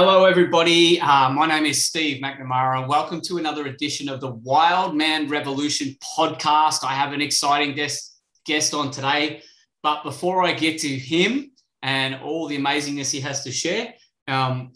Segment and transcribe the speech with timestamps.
[0.00, 1.00] Hello, everybody.
[1.00, 2.86] Uh, my name is Steve McNamara.
[2.86, 6.84] Welcome to another edition of the Wild Man Revolution podcast.
[6.84, 8.16] I have an exciting guest,
[8.46, 9.42] guest on today.
[9.82, 11.50] But before I get to him
[11.82, 13.92] and all the amazingness he has to share,
[14.28, 14.70] um,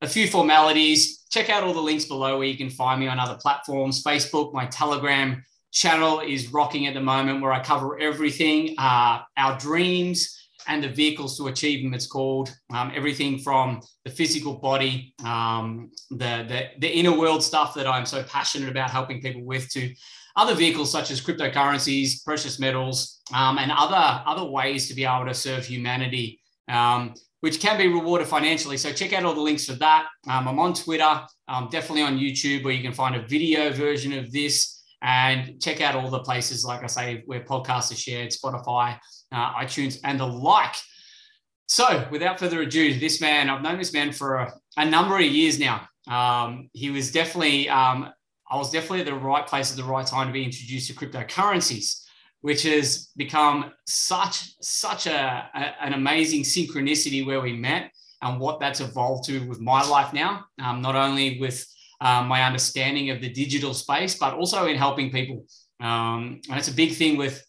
[0.00, 1.24] a few formalities.
[1.28, 4.54] Check out all the links below where you can find me on other platforms Facebook,
[4.54, 5.42] my Telegram
[5.72, 10.38] channel is rocking at the moment, where I cover everything uh, our dreams
[10.68, 11.94] and the vehicles to achieve them.
[11.94, 17.74] It's called um, everything from the physical body, um, the, the, the inner world stuff
[17.74, 19.92] that I'm so passionate about helping people with, to
[20.36, 25.26] other vehicles such as cryptocurrencies, precious metals, um, and other other ways to be able
[25.26, 28.76] to serve humanity, um, which can be rewarded financially.
[28.76, 30.06] So check out all the links for that.
[30.28, 34.12] Um, I'm on Twitter, um, definitely on YouTube, where you can find a video version
[34.12, 34.76] of this.
[35.00, 38.98] And check out all the places, like I say, where podcasts are shared, Spotify,
[39.32, 40.74] uh, iTunes, and the like.
[41.66, 45.24] So, without further ado, this man, I've known this man for a, a number of
[45.24, 45.86] years now.
[46.08, 48.10] Um, he was definitely, um,
[48.50, 50.94] I was definitely at the right place at the right time to be introduced to
[50.94, 52.04] cryptocurrencies,
[52.40, 57.90] which has become such such a, a an amazing synchronicity where we met
[58.22, 60.44] and what that's evolved to with my life now.
[60.62, 61.66] Um, not only with
[62.00, 65.44] um, my understanding of the digital space, but also in helping people.
[65.80, 67.44] Um, and it's a big thing with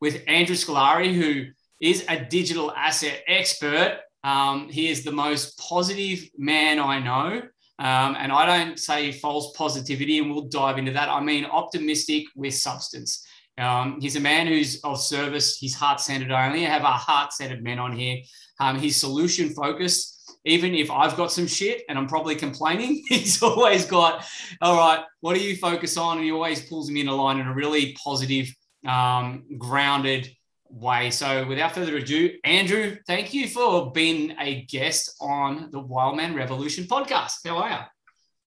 [0.00, 1.46] with Andrew Squillari, who
[1.80, 4.00] is a digital asset expert.
[4.22, 7.42] Um, he is the most positive man I know.
[7.78, 11.08] Um, and I don't say false positivity, and we'll dive into that.
[11.08, 13.26] I mean optimistic with substance.
[13.56, 15.56] Um, he's a man who's of service.
[15.56, 16.66] He's heart centered only.
[16.66, 18.18] I have a heart centered man on here.
[18.58, 23.42] Um, he's solution focused even if I've got some shit and I'm probably complaining, he's
[23.42, 24.24] always got,
[24.60, 26.16] all right, what do you focus on?
[26.16, 28.54] And he always pulls me in a line in a really positive,
[28.86, 30.30] um, grounded
[30.68, 31.10] way.
[31.10, 36.84] So without further ado, Andrew, thank you for being a guest on the Wildman Revolution
[36.84, 37.34] podcast.
[37.44, 37.78] How are you?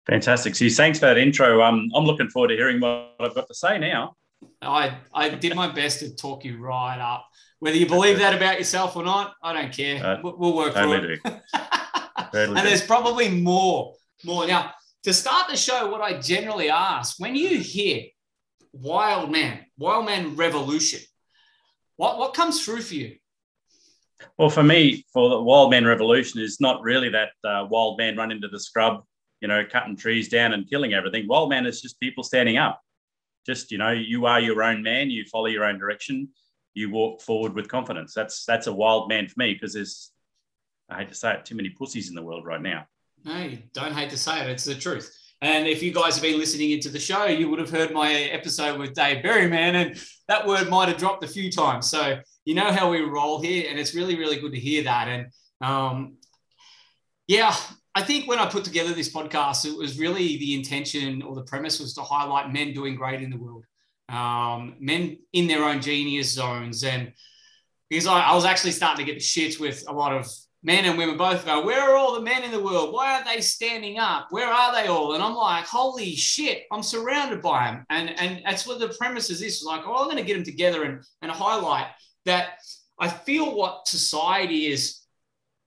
[0.06, 0.54] Fantastic.
[0.54, 1.62] So thanks for that intro.
[1.62, 4.14] Um, I'm looking forward to hearing what I've got to say now.
[4.62, 7.26] I, I did my best to talk you right up.
[7.58, 10.04] Whether you believe that about yourself or not, I don't care.
[10.04, 11.42] Uh, we'll work totally through it.
[12.34, 13.94] and there's probably more.
[14.24, 14.72] More now
[15.04, 15.90] to start the show.
[15.90, 18.04] What I generally ask when you hear
[18.80, 21.00] "Wild Man," "Wild Man Revolution,"
[21.96, 23.16] what what comes through for you?
[24.38, 28.16] Well, for me, for the Wild Man Revolution is not really that uh, wild man
[28.16, 29.04] run into the scrub,
[29.40, 31.26] you know, cutting trees down and killing everything.
[31.28, 32.80] Wild man is just people standing up.
[33.44, 35.10] Just you know, you are your own man.
[35.10, 36.28] You follow your own direction
[36.76, 38.12] you walk forward with confidence.
[38.12, 40.12] That's that's a wild man for me because there's
[40.88, 42.86] I hate to say it, too many pussies in the world right now.
[43.24, 44.50] No, you don't hate to say it.
[44.50, 45.10] It's the truth.
[45.46, 48.12] And if you guys have been listening into the show, you would have heard my
[48.12, 51.88] episode with Dave Berryman, and that word might have dropped a few times.
[51.88, 55.08] So you know how we roll here, and it's really, really good to hear that.
[55.08, 55.26] And
[55.60, 56.16] um,
[57.26, 57.54] yeah,
[57.94, 61.44] I think when I put together this podcast, it was really the intention or the
[61.44, 63.64] premise was to highlight men doing great in the world
[64.08, 66.84] um, men in their own genius zones.
[66.84, 67.12] And
[67.90, 70.30] because I, I, was actually starting to get the shits with a lot of
[70.66, 72.92] men and women both go, Where are all the men in the world?
[72.92, 74.26] Why aren't they standing up?
[74.30, 75.14] Where are they all?
[75.14, 77.86] And I'm like, Holy shit, I'm surrounded by them.
[77.88, 80.44] And, and that's what the premise is this like, oh, I'm going to get them
[80.44, 81.86] together and, and highlight
[82.24, 82.58] that
[82.98, 85.02] I feel what society is.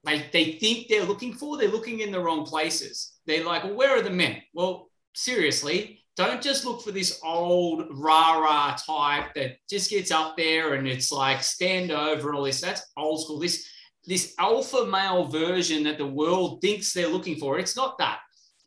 [0.03, 3.13] They, they think they're looking for, they're looking in the wrong places.
[3.25, 4.41] They're like, well, where are the men?
[4.53, 10.35] Well, seriously, don't just look for this old rah rah type that just gets up
[10.35, 12.59] there and it's like stand over and all this.
[12.59, 13.39] That's old school.
[13.39, 13.69] This
[14.09, 17.59] this alpha male version that the world thinks they're looking for.
[17.59, 18.19] It's not that.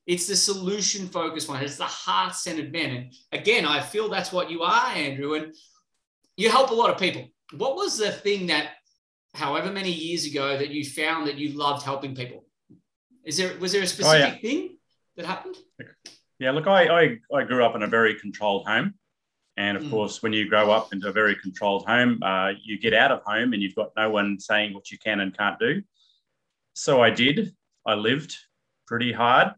[0.07, 1.63] It's the solution focused one.
[1.63, 2.91] It's the heart centered man.
[2.91, 5.35] And again, I feel that's what you are, Andrew.
[5.35, 5.53] And
[6.37, 7.27] you help a lot of people.
[7.57, 8.71] What was the thing that,
[9.35, 12.45] however many years ago, that you found that you loved helping people?
[13.25, 14.39] Is there was there a oh, specific oh, yeah.
[14.39, 14.77] thing
[15.17, 15.57] that happened?
[16.39, 18.95] Yeah, look, I, I, I grew up in a very controlled home.
[19.57, 19.91] And of mm.
[19.91, 23.23] course, when you grow up into a very controlled home, uh, you get out of
[23.25, 25.83] home and you've got no one saying what you can and can't do.
[26.75, 27.55] So I did.
[27.87, 28.35] I lived
[28.87, 29.53] pretty hard.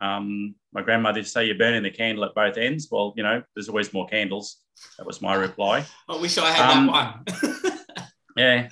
[0.00, 2.88] Um, my grandmother used to say, You're burning the candle at both ends.
[2.90, 4.58] Well, you know, there's always more candles.
[4.96, 5.84] That was my reply.
[6.08, 7.78] I wish I had um, that one.
[8.36, 8.68] yeah.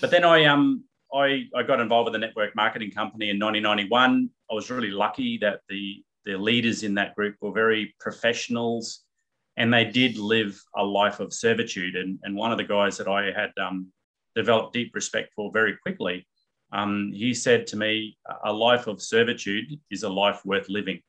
[0.00, 4.30] But then I, um, I, I got involved with a network marketing company in 1991.
[4.50, 9.04] I was really lucky that the the leaders in that group were very professionals
[9.58, 11.96] and they did live a life of servitude.
[11.96, 13.88] And, and one of the guys that I had um,
[14.36, 16.26] developed deep respect for very quickly,
[16.72, 21.00] um, he said to me, a life of servitude is a life worth living.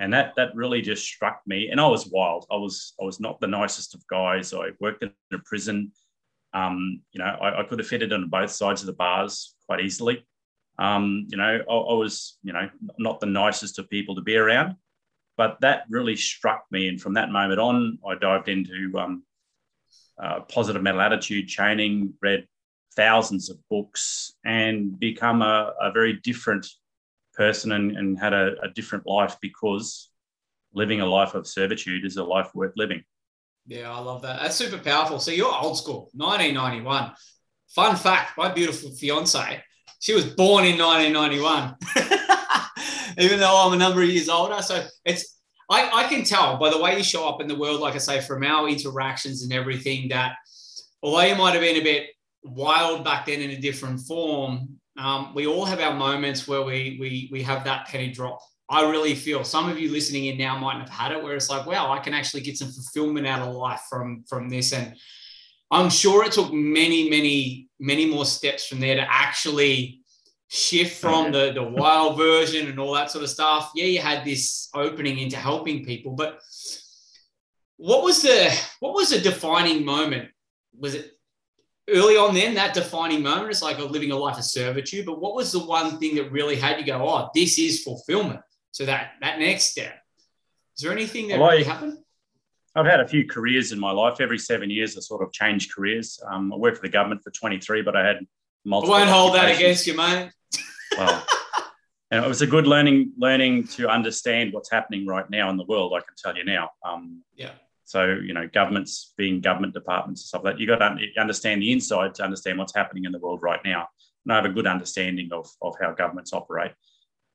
[0.00, 1.68] And that, that really just struck me.
[1.68, 2.46] And I was wild.
[2.50, 4.52] I was, I was not the nicest of guys.
[4.52, 5.92] I worked in a prison.
[6.52, 9.80] Um, you know, I, I, could have fitted on both sides of the bars quite
[9.80, 10.26] easily.
[10.78, 14.36] Um, you know, I, I, was, you know, not the nicest of people to be
[14.36, 14.76] around,
[15.36, 16.88] but that really struck me.
[16.88, 19.22] And from that moment on, I dived into um,
[20.22, 22.46] uh, positive mental attitude training, read
[22.94, 26.66] thousands of books, and become a, a very different
[27.34, 30.10] person and, and had a, a different life because
[30.72, 33.02] living a life of servitude is a life worth living.
[33.66, 34.40] Yeah, I love that.
[34.40, 35.18] That's super powerful.
[35.18, 37.12] So you're old school, 1991.
[37.68, 39.62] Fun fact my beautiful fiance,
[39.98, 41.74] she was born in 1991,
[43.18, 44.60] even though I'm a number of years older.
[44.62, 45.40] So it's,
[45.70, 47.98] I, I can tell by the way you show up in the world, like I
[47.98, 50.36] say, from our interactions and everything, that
[51.02, 52.10] although you might have been a bit
[52.44, 56.96] wild back then in a different form, um, we all have our moments where we,
[57.00, 60.58] we, we have that penny drop I really feel some of you listening in now
[60.58, 63.46] might have had it where it's like, wow, I can actually get some fulfillment out
[63.46, 64.72] of life from from this.
[64.72, 64.96] And
[65.70, 69.95] I'm sure it took many, many, many more steps from there to actually
[70.48, 73.72] shift from the, the wild version and all that sort of stuff.
[73.74, 76.40] Yeah, you had this opening into helping people, but
[77.76, 80.30] what was the what was the defining moment?
[80.78, 81.12] Was it
[81.88, 83.50] early on then that defining moment?
[83.50, 86.56] It's like living a life of servitude, but what was the one thing that really
[86.56, 88.40] had you go, oh, this is fulfillment?
[88.72, 89.94] So that that next step.
[90.76, 91.98] Is there anything that well, really happened?
[92.74, 94.20] I've had a few careers in my life.
[94.20, 96.20] Every seven years, I sort of changed careers.
[96.30, 98.18] Um, I worked for the government for 23, but I had
[98.66, 98.94] multiple.
[98.94, 100.30] I won't hold that against you, mate.
[100.96, 101.26] Well,
[102.10, 105.64] and it was a good learning learning to understand what's happening right now in the
[105.64, 105.92] world.
[105.94, 106.70] I can tell you now.
[106.84, 107.52] Um, yeah.
[107.84, 111.62] So you know, governments being government departments and stuff like that, you got to understand
[111.62, 113.88] the inside to understand what's happening in the world right now.
[114.24, 116.72] And I have a good understanding of, of how governments operate.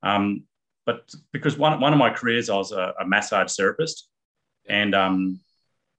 [0.03, 0.43] Um,
[0.85, 4.09] but because one, one of my careers, I was a, a massage therapist,
[4.67, 5.39] and um,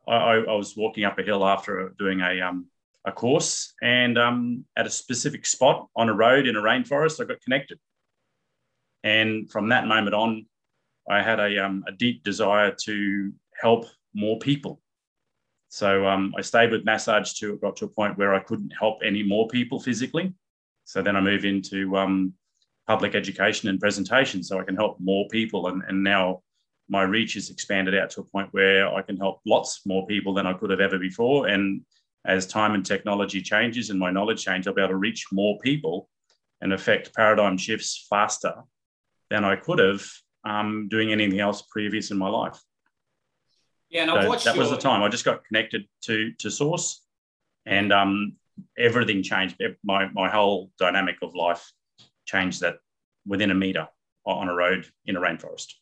[0.06, 2.66] I, I, was walking up a hill after doing a um,
[3.04, 7.26] a course, and um, at a specific spot on a road in a rainforest, I
[7.26, 7.78] got connected,
[9.02, 10.46] and from that moment on,
[11.10, 14.81] I had a, um, a deep desire to help more people.
[15.69, 18.72] So um, I stayed with massage till it got to a point where I couldn't
[18.78, 20.34] help any more people physically.
[20.84, 22.34] So then I moved into um,
[22.87, 25.69] public education and presentation so I can help more people.
[25.69, 26.43] And, and now
[26.88, 30.34] my reach is expanded out to a point where I can help lots more people
[30.34, 31.46] than I could have ever before.
[31.46, 31.81] And
[32.24, 35.58] as time and technology changes and my knowledge change, I'll be able to reach more
[35.60, 36.08] people
[36.60, 38.54] and affect paradigm shifts faster
[39.30, 40.04] than I could have
[40.44, 42.60] um, doing anything else previous in my life.
[43.90, 44.62] Yeah, and so that your...
[44.62, 45.02] was the time.
[45.02, 47.04] I just got connected to to Source,
[47.66, 48.36] and um,
[48.78, 49.62] everything changed.
[49.84, 51.72] My my whole dynamic of life
[52.24, 52.78] changed that
[53.26, 53.88] within a meter
[54.24, 55.74] on a road in a rainforest.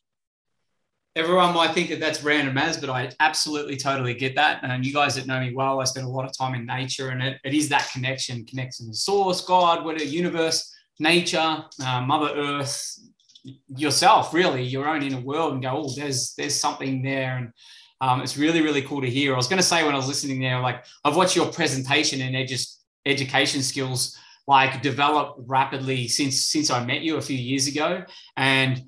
[1.15, 4.63] Everyone might think that that's random as, but I absolutely totally get that.
[4.63, 7.09] And you guys that know me well, I spend a lot of time in nature,
[7.09, 12.33] and it, it is that connection, connection to source, God, whatever, universe, nature, uh, Mother
[12.37, 12.97] Earth,
[13.75, 17.51] yourself, really, your own inner world, and go, oh, there's there's something there, and
[17.99, 19.33] um, it's really really cool to hear.
[19.33, 22.21] I was going to say when I was listening there, like I've watched your presentation
[22.21, 24.17] and edu- education skills
[24.47, 28.03] like develop rapidly since since I met you a few years ago,
[28.37, 28.81] and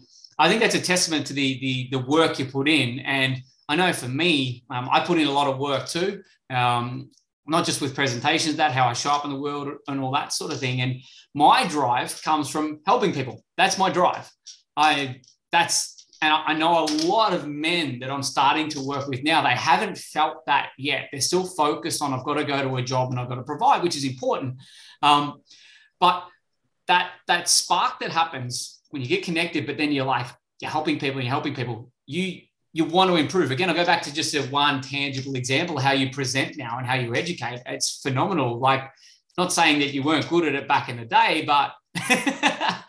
[0.44, 3.00] I think that's a testament to the the, the work you put in.
[3.00, 7.12] And I know for me, um, I put in a lot of work too, um,
[7.48, 10.34] not just with presentations, that how I show up in the world and all that
[10.34, 10.82] sort of thing.
[10.82, 11.02] And
[11.34, 13.42] my drive comes from helping people.
[13.56, 14.30] That's my drive.
[14.76, 15.22] I
[15.54, 19.42] that's and I know a lot of men that I'm starting to work with now,
[19.42, 21.10] they haven't felt that yet.
[21.12, 23.44] They're still focused on, I've got to go to a job and I've got to
[23.44, 24.56] provide, which is important.
[25.02, 25.42] Um,
[26.00, 26.26] but
[26.88, 30.28] that, that spark that happens when you get connected, but then you're like,
[30.62, 32.42] you're helping people, you're helping people, you,
[32.74, 33.50] you want to improve.
[33.50, 36.86] Again, I'll go back to just a one tangible example, how you present now and
[36.86, 37.62] how you educate.
[37.66, 38.60] It's phenomenal.
[38.60, 38.84] Like,
[39.36, 41.74] not saying that you weren't good at it back in the day, but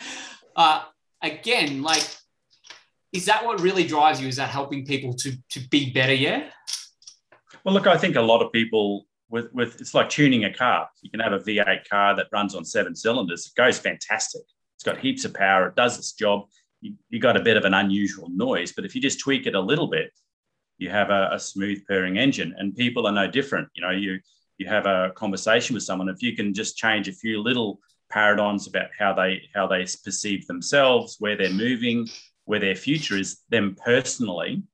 [0.56, 0.82] uh,
[1.22, 2.06] again, like
[3.14, 4.28] is that what really drives you?
[4.28, 6.12] Is that helping people to to be better?
[6.12, 6.50] Yeah.
[7.64, 10.88] Well, look, I think a lot of people with with it's like tuning a car.
[11.00, 13.46] You can have a V8 car that runs on seven cylinders.
[13.46, 14.42] It goes fantastic.
[14.84, 15.68] It's got heaps of power.
[15.68, 16.42] It does its job.
[16.82, 19.54] You, you got a bit of an unusual noise, but if you just tweak it
[19.54, 20.12] a little bit,
[20.76, 22.54] you have a, a smooth purring engine.
[22.58, 23.68] And people are no different.
[23.74, 24.18] You know, you
[24.58, 26.10] you have a conversation with someone.
[26.10, 30.46] If you can just change a few little paradigms about how they how they perceive
[30.46, 32.06] themselves, where they're moving,
[32.44, 34.64] where their future is them personally,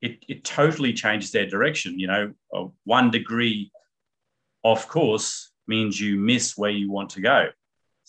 [0.00, 1.98] it, it totally changes their direction.
[1.98, 3.72] You know, one degree
[4.62, 7.48] off course means you miss where you want to go.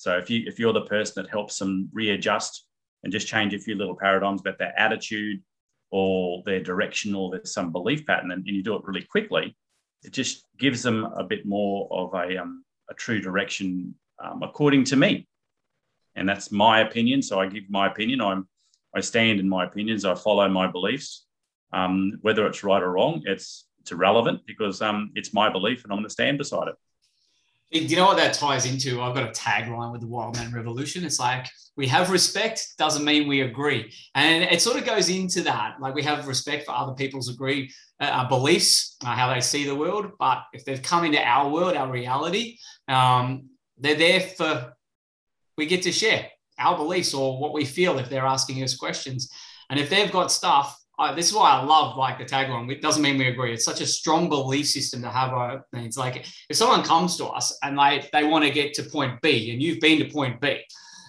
[0.01, 2.65] So if you if you're the person that helps them readjust
[3.03, 5.43] and just change a few little paradigms about their attitude
[5.91, 9.55] or their direction or there's some belief pattern and, you do it really quickly,
[10.01, 13.93] it just gives them a bit more of a, um, a true direction
[14.24, 15.27] um, according to me.
[16.15, 17.22] and that's my opinion.
[17.22, 18.22] So I give my opinion.
[18.22, 18.48] I'm
[18.96, 20.03] I stand in my opinions.
[20.03, 21.27] I follow my beliefs.
[21.74, 25.91] Um, whether it's right or wrong, it's it's irrelevant because um, it's my belief, and
[25.91, 26.75] I'm going to stand beside it.
[27.72, 29.01] You know what that ties into?
[29.01, 31.06] I've got a tagline with the Wildman Revolution.
[31.06, 31.48] It's like
[31.78, 35.80] we have respect doesn't mean we agree, and it sort of goes into that.
[35.80, 39.74] Like we have respect for other people's agree uh, beliefs, uh, how they see the
[39.74, 42.58] world, but if they've come into our world, our reality,
[42.90, 43.48] um,
[43.78, 44.74] they're there for.
[45.58, 46.28] We get to share
[46.60, 49.32] our beliefs or what we feel if they're asking us questions,
[49.70, 52.72] and if they've got stuff uh, this is why I love like the tagline.
[52.72, 53.54] It doesn't mean we agree.
[53.54, 55.32] It's such a strong belief system to have.
[55.32, 58.84] A, it's like if someone comes to us and they they want to get to
[58.84, 60.62] point B, and you've been to point B,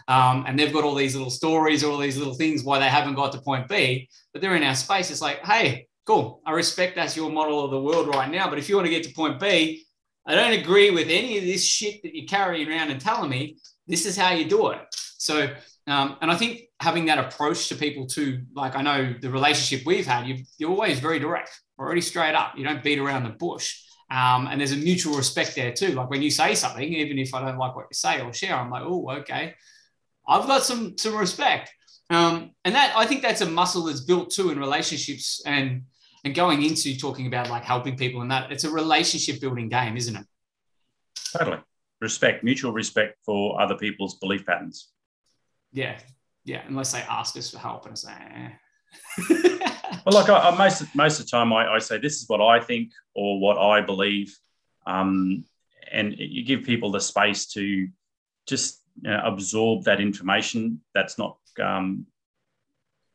[0.09, 2.89] um, and they've got all these little stories or all these little things why they
[2.89, 5.11] haven't got to point B, but they're in our space.
[5.11, 6.41] It's like, hey, cool.
[6.47, 8.91] I respect that's your model of the world right now, but if you want to
[8.91, 9.85] get to point B,
[10.27, 13.57] I don't agree with any of this shit that you're carrying around and telling me.
[13.89, 14.79] This is how you do it.
[15.19, 15.49] So
[15.87, 19.85] um, and I think having that approach to people too, like I know the relationship
[19.85, 22.57] we've had, you, you're always very direct, already straight up.
[22.57, 23.83] You don't beat around the bush.
[24.11, 25.89] Um, and there's a mutual respect there too.
[25.89, 28.55] Like when you say something, even if I don't like what you say or share,
[28.55, 29.55] I'm like, oh, okay.
[30.29, 31.73] I've got some some respect.
[32.11, 35.83] Um, and that I think that's a muscle that's built too in relationships and
[36.25, 39.97] and going into talking about like helping people and that it's a relationship building game,
[39.97, 40.27] isn't it?
[41.37, 41.59] Totally.
[42.01, 44.92] Respect, mutual respect for other people's belief patterns
[45.73, 45.99] yeah,
[46.45, 48.51] yeah, unless they ask us for help and say, eh.
[50.05, 52.43] well, like I, I, most most of the time, I, I, say this is what
[52.43, 54.37] I think or what I believe,
[54.87, 55.45] um,
[55.91, 57.89] and you give people the space to
[58.47, 60.81] just you know, absorb that information.
[60.95, 62.07] That's not um,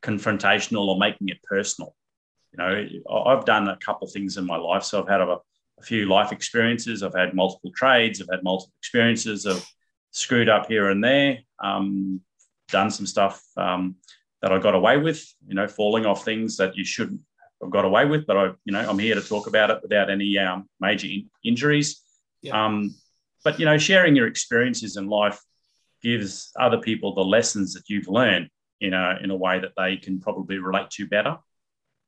[0.02, 1.96] confrontational or making it personal.
[2.54, 5.38] You know, I've done a couple of things in my life, so I've had a,
[5.80, 7.04] a few life experiences.
[7.04, 8.22] I've had multiple trades.
[8.22, 9.64] I've had multiple experiences of
[10.12, 11.40] screwed up here and there.
[11.64, 12.22] Um,
[12.68, 13.96] done some stuff um,
[14.42, 17.22] that I got away with, you know, falling off things that you shouldn't
[17.62, 18.26] have got away with.
[18.28, 21.30] But I, you know, I'm here to talk about it without any um, major in-
[21.44, 22.02] injuries.
[22.42, 22.66] Yeah.
[22.66, 22.96] Um,
[23.44, 25.40] but you know, sharing your experiences in life
[26.04, 29.98] gives other people the lessons that you've learned, you know, in a way that they
[29.98, 31.38] can probably relate to better.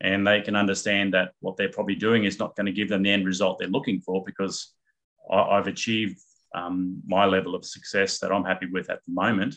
[0.02, 3.04] And they can understand that what they're probably doing is not going to give them
[3.04, 4.74] the end result they're looking for because
[5.30, 6.20] I, have achieved
[6.56, 9.56] um, my level of success that I'm happy with at the moment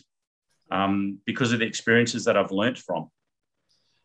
[0.72, 3.10] um, because of the experiences that I've learnt from.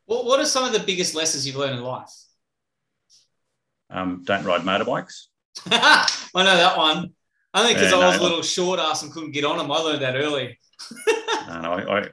[0.05, 2.11] Well, what are some of the biggest lessons you've learned in life?
[3.89, 5.27] Um, don't ride motorbikes.
[5.65, 7.13] I know that one.
[7.53, 9.71] I think because I was no, a little short ass and couldn't get on them.
[9.71, 10.59] I learned that early.
[11.47, 12.09] no, I,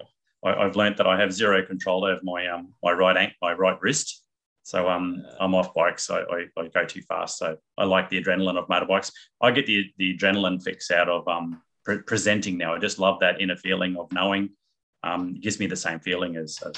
[0.49, 3.53] I, have learned that I have zero control over my um, my right ankle, my
[3.53, 4.23] right wrist.
[4.63, 6.09] So um, I'm off bikes.
[6.09, 7.39] I, I, I, go too fast.
[7.39, 9.13] So I like the adrenaline of motorbikes.
[9.43, 12.75] I get the the adrenaline fix out of um, pre- presenting now.
[12.75, 14.51] I just love that inner feeling of knowing.
[15.03, 16.73] Um, gives me the same feeling as, as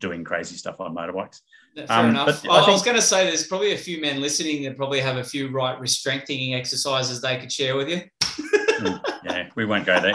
[0.00, 1.40] doing crazy stuff on motorbikes.
[1.74, 2.28] Fair um, enough.
[2.28, 4.76] I, I, think, I, was going to say there's probably a few men listening that
[4.76, 8.02] probably have a few right restrengthening exercises they could share with you.
[8.22, 10.14] Hmm, yeah, we won't go there.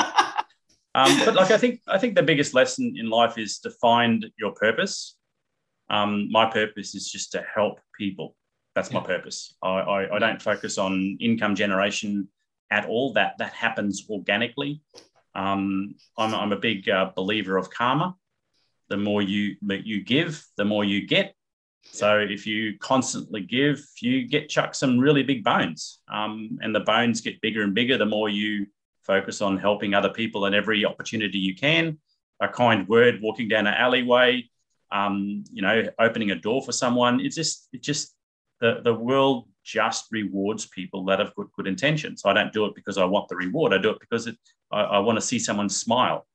[0.95, 4.25] Um, but like I think I think the biggest lesson in life is to find
[4.37, 5.15] your purpose.
[5.89, 8.35] Um, my purpose is just to help people.
[8.75, 8.99] That's yeah.
[8.99, 9.55] my purpose.
[9.61, 12.27] I, I, I, don't focus on income generation
[12.71, 13.13] at all.
[13.13, 14.81] That that happens organically.
[15.35, 18.15] Um, I'm, I'm, a big uh, believer of karma.
[18.89, 21.35] The more you you give, the more you get.
[21.83, 26.81] So if you constantly give, you get chucked some really big bones, um, and the
[26.81, 27.97] bones get bigger and bigger.
[27.97, 28.67] The more you
[29.03, 31.97] focus on helping other people at every opportunity you can,
[32.39, 34.47] a kind word, walking down an alleyway,
[34.91, 37.19] um, you know, opening a door for someone.
[37.19, 38.13] It's just, it just
[38.59, 42.23] the the world just rewards people that have good, good intentions.
[42.25, 43.73] I don't do it because I want the reward.
[43.73, 44.37] I do it because it,
[44.71, 46.25] I, I want to see someone smile.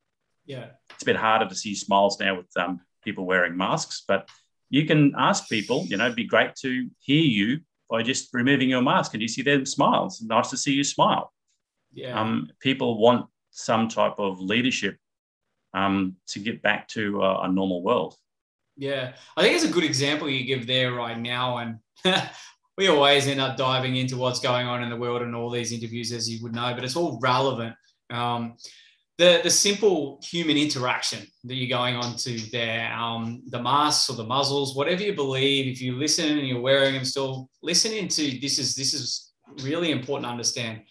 [0.47, 0.67] Yeah.
[0.91, 4.29] It's a bit harder to see smiles now with um, people wearing masks, but
[4.71, 8.69] you can ask people, you know, it'd be great to hear you by just removing
[8.69, 10.21] your mask and you see them smiles.
[10.23, 11.33] Nice to see you smile.
[11.93, 12.21] Yeah.
[12.21, 14.97] Um, people want some type of leadership
[15.75, 18.17] um, to get back to a, a normal world.
[18.77, 21.59] Yeah, I think it's a good example you give there right now.
[21.59, 21.79] And
[22.77, 25.73] we always end up diving into what's going on in the world and all these
[25.73, 27.75] interviews, as you would know, but it's all relevant.
[28.11, 28.57] Um,
[29.17, 34.17] the, the simple human interaction that you're going on to there, um, the masks or
[34.17, 38.41] the muzzles, whatever you believe, if you listen and you're wearing them still, listening to
[38.41, 40.83] this is this is really important to understand.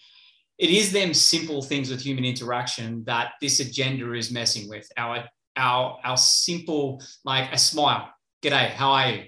[0.57, 4.87] It is them simple things with human interaction that this agenda is messing with.
[4.95, 5.25] Our
[5.57, 8.09] our our simple like a smile,
[8.41, 9.23] g'day, how are you?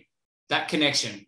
[0.48, 1.26] That connection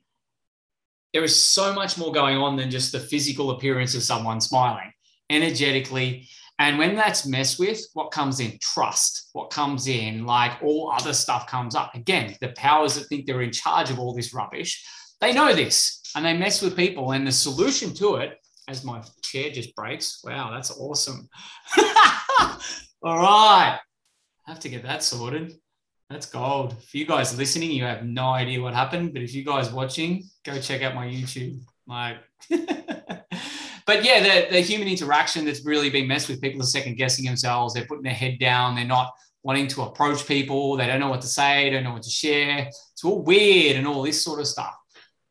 [1.13, 4.91] there is so much more going on than just the physical appearance of someone smiling
[5.29, 6.27] energetically
[6.59, 8.57] And when that's messed with, what comes in?
[8.59, 9.29] Trust.
[9.33, 11.93] What comes in, like all other stuff comes up.
[11.93, 14.83] Again, the powers that think they're in charge of all this rubbish,
[15.21, 17.11] they know this and they mess with people.
[17.11, 21.29] And the solution to it, as my chair just breaks, wow, that's awesome.
[23.03, 23.79] all right.
[24.47, 25.53] I have to get that sorted.
[26.09, 26.81] That's gold.
[26.83, 29.13] For you guys listening, you have no idea what happened.
[29.13, 31.59] But if you guys watching, go check out my YouTube.
[31.85, 32.17] Like,
[32.49, 36.41] but yeah, the, the human interaction that's really been messed with.
[36.41, 37.73] People are second guessing themselves.
[37.73, 38.75] They're putting their head down.
[38.75, 40.77] They're not wanting to approach people.
[40.77, 41.69] They don't know what to say.
[41.69, 42.67] Don't know what to share.
[42.67, 44.75] It's all weird and all this sort of stuff.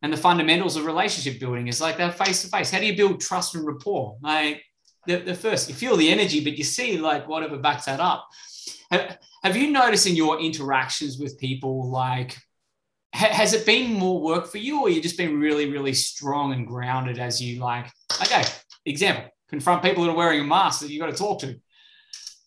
[0.02, 2.70] And the fundamentals of relationship building is like that face to face.
[2.70, 4.18] How do you build trust and rapport?
[4.20, 4.62] Like
[5.06, 8.28] the, the first, you feel the energy, but you see like whatever backs that up.
[8.90, 12.36] Have, have you noticed in your interactions with people, like,
[13.14, 16.52] ha- has it been more work for you, or you just been really, really strong
[16.52, 17.86] and grounded as you like?
[18.22, 18.44] Okay,
[18.84, 21.56] example: confront people that are wearing a mask that you've got to talk to.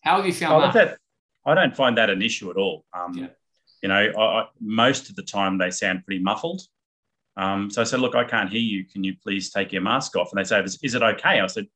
[0.02, 0.72] How have you found oh, that?
[0.74, 0.98] that?
[1.44, 2.84] I don't find that an issue at all.
[2.92, 3.28] Um, yeah.
[3.82, 6.62] You know, I, I, most of the time they sound pretty muffled.
[7.36, 8.84] Um, so I said, look, I can't hear you.
[8.84, 10.30] Can you please take your mask off?
[10.32, 11.40] And they say, is, is it okay?
[11.40, 11.66] I said,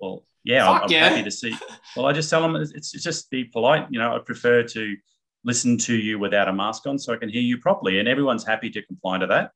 [0.00, 1.08] well, yeah, I'm, I'm yeah.
[1.08, 1.54] happy to see.
[1.96, 3.86] Well, I just tell them it's, it's just be polite.
[3.90, 4.96] You know, I prefer to
[5.44, 7.98] listen to you without a mask on so I can hear you properly.
[7.98, 9.52] And everyone's happy to comply to that.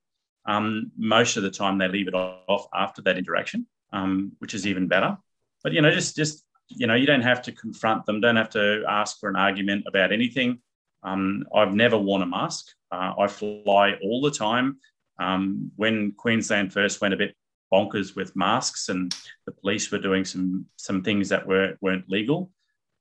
[0.47, 4.67] Um, most of the time, they leave it off after that interaction, um, which is
[4.67, 5.17] even better.
[5.63, 8.21] But you know, just just you know, you don't have to confront them.
[8.21, 10.61] Don't have to ask for an argument about anything.
[11.03, 12.67] Um, I've never worn a mask.
[12.91, 14.79] Uh, I fly all the time.
[15.19, 17.37] Um, when Queensland first went a bit
[17.73, 19.15] bonkers with masks, and
[19.47, 22.51] the police were doing some some things that were weren't legal.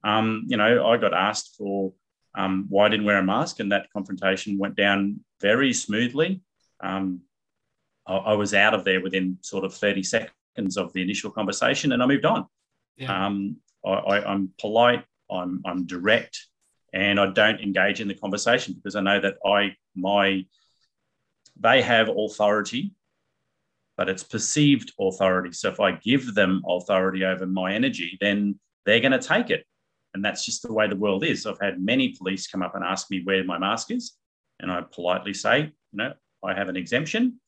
[0.04, 1.94] Um, you know, I got asked for
[2.36, 6.42] um, why I didn't wear a mask, and that confrontation went down very smoothly.
[6.80, 7.22] Um,
[8.08, 11.92] I, I, was out of there within sort of thirty seconds of the initial conversation,
[11.92, 12.48] and I moved on.
[12.98, 13.26] Yeah.
[13.26, 15.04] Um, I, am polite.
[15.30, 16.48] I'm I'm direct,
[16.94, 20.46] and I don't engage in the conversation because I know that I my
[21.60, 22.94] they have authority
[24.02, 25.52] but it's perceived authority.
[25.52, 29.64] So if I give them authority over my energy, then they're going to take it.
[30.16, 31.46] And that's just the way the world is.
[31.46, 34.14] I've had many police come up and ask me where my mask is.
[34.60, 37.40] And I politely say, you know, I have an exemption.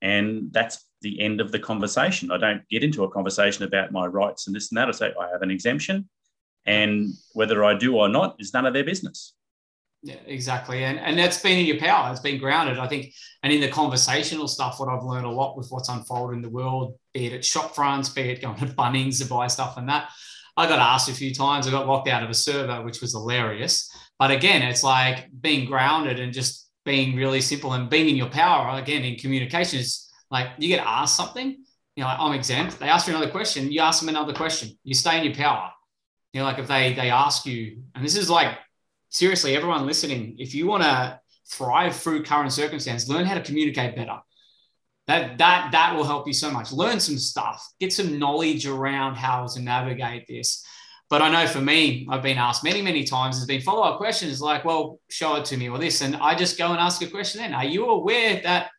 [0.00, 2.30] And that's the end of the conversation.
[2.30, 4.86] I don't get into a conversation about my rights and this and that.
[4.86, 6.08] I say, I have an exemption.
[6.64, 9.34] And whether I do or not is none of their business.
[10.02, 10.84] Yeah, exactly.
[10.84, 12.10] And and that's been in your power.
[12.12, 13.12] It's been grounded, I think.
[13.42, 16.48] And in the conversational stuff, what I've learned a lot with what's unfolded in the
[16.48, 19.88] world, be it at shop fronts, be it going to Bunnings to buy stuff and
[19.88, 20.10] that.
[20.56, 21.66] I got asked a few times.
[21.66, 23.88] I got locked out of a server, which was hilarious.
[24.18, 28.30] But again, it's like being grounded and just being really simple and being in your
[28.30, 28.76] power.
[28.78, 32.78] Again, in communication, it's like you get asked something, you know, like, I'm exempt.
[32.80, 34.70] They ask you another question, you ask them another question.
[34.82, 35.70] You stay in your power.
[36.32, 38.58] You know, like if they they ask you, and this is like
[39.08, 43.96] seriously, everyone listening, if you want to thrive through current circumstance, learn how to communicate
[43.96, 44.18] better.
[45.06, 46.70] That, that, that will help you so much.
[46.70, 50.64] Learn some stuff, get some knowledge around how to navigate this.
[51.08, 53.96] But I know for me, I've been asked many, many times, there's been follow up
[53.96, 56.02] questions like, well, show it to me or this.
[56.02, 57.54] And I just go and ask a question then.
[57.54, 58.70] Are you aware that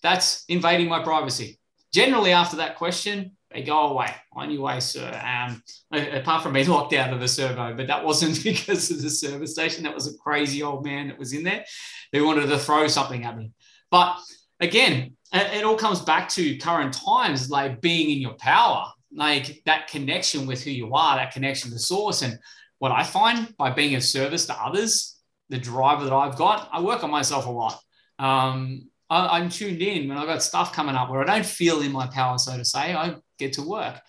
[0.00, 1.58] that's invading my privacy?
[1.92, 5.08] Generally, after that question, they go away on your way, sir.
[5.24, 5.62] Um,
[5.92, 9.52] apart from being locked out of the servo, but that wasn't because of the service
[9.52, 9.84] station.
[9.84, 11.64] That was a crazy old man that was in there.
[12.12, 13.52] They wanted to throw something at me.
[13.90, 14.18] But
[14.60, 19.86] again, it all comes back to current times, like being in your power, like that
[19.86, 22.22] connection with who you are, that connection to source.
[22.22, 22.38] And
[22.78, 25.16] what I find by being of service to others,
[25.48, 27.80] the driver that I've got, I work on myself a lot.
[28.18, 31.80] Um, I, am tuned in when I've got stuff coming up where I don't feel
[31.82, 32.94] in my power, so to say.
[32.94, 34.00] I get to work.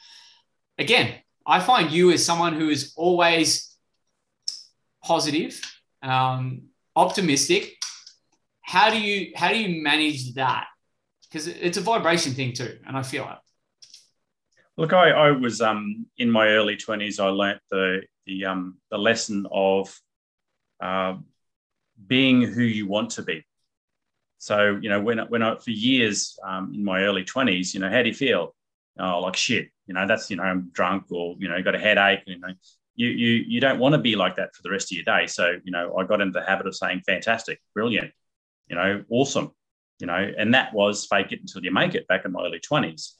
[0.78, 1.14] Again,
[1.46, 3.76] I find you as someone who is always
[5.04, 5.62] positive,
[6.02, 6.64] um,
[6.96, 7.74] optimistic.
[8.62, 10.68] How do you how do you manage that?
[11.24, 13.38] Because it's a vibration thing too, and I feel it.
[14.78, 17.20] Look, I, I was um, in my early twenties.
[17.20, 19.96] I learnt the the um, the lesson of
[20.82, 21.16] uh,
[22.08, 23.46] being who you want to be.
[24.38, 27.90] So you know, when when I, for years um, in my early twenties, you know,
[27.90, 28.54] how do you feel?
[29.00, 31.80] oh, like shit, you know, that's, you know, I'm drunk or, you know, got a
[31.80, 32.50] headache, you know,
[32.96, 35.28] you, you, you don't want to be like that for the rest of your day.
[35.28, 38.12] So, you know, I got into the habit of saying fantastic, brilliant,
[38.68, 39.52] you know, awesome,
[40.00, 42.60] you know, and that was fake it until you make it back in my early
[42.60, 43.12] 20s.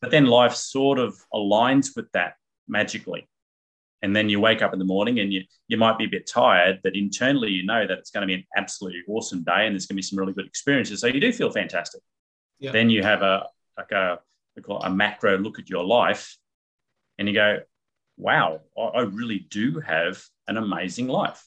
[0.00, 2.34] But then life sort of aligns with that
[2.68, 3.26] magically.
[4.04, 6.26] And then you wake up in the morning and you, you might be a bit
[6.26, 9.74] tired, but internally you know that it's going to be an absolutely awesome day and
[9.74, 11.00] there's going to be some really good experiences.
[11.00, 12.02] So you do feel fantastic.
[12.58, 12.72] Yeah.
[12.72, 13.46] Then you have a
[13.78, 14.18] like a
[14.82, 16.36] a macro look at your life
[17.18, 17.60] and you go,
[18.18, 21.42] wow, I, really do have an amazing life.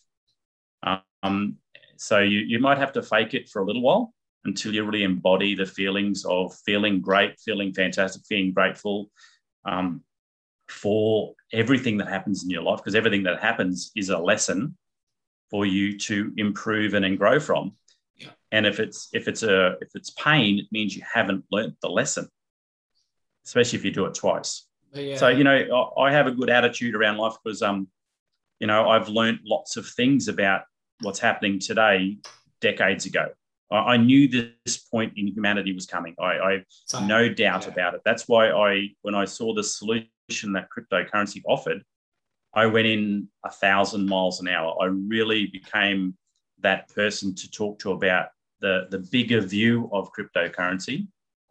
[1.23, 1.57] Um,
[1.95, 4.13] so you, you might have to fake it for a little while
[4.45, 9.11] until you really embody the feelings of feeling great, feeling fantastic, feeling grateful
[9.63, 10.01] um,
[10.69, 14.77] for everything that happens in your life, because everything that happens is a lesson
[15.49, 17.73] for you to improve and, and grow from.
[18.17, 18.29] Yeah.
[18.51, 21.89] And if it's if it's a if it's pain, it means you haven't learned the
[21.89, 22.27] lesson,
[23.45, 24.67] especially if you do it twice.
[24.93, 25.17] Yeah.
[25.17, 27.87] So you know, I have a good attitude around life because um,
[28.59, 30.61] you know, I've learned lots of things about
[31.01, 32.17] what's happening today
[32.59, 33.27] decades ago.
[33.71, 36.15] I, I knew this point in humanity was coming.
[36.19, 37.71] I, I no doubt yeah.
[37.71, 38.01] about it.
[38.03, 41.83] That's why I, when I saw the solution that cryptocurrency offered,
[42.53, 44.75] I went in a thousand miles an hour.
[44.81, 46.15] I really became
[46.59, 48.27] that person to talk to about
[48.59, 51.07] the, the bigger view of cryptocurrency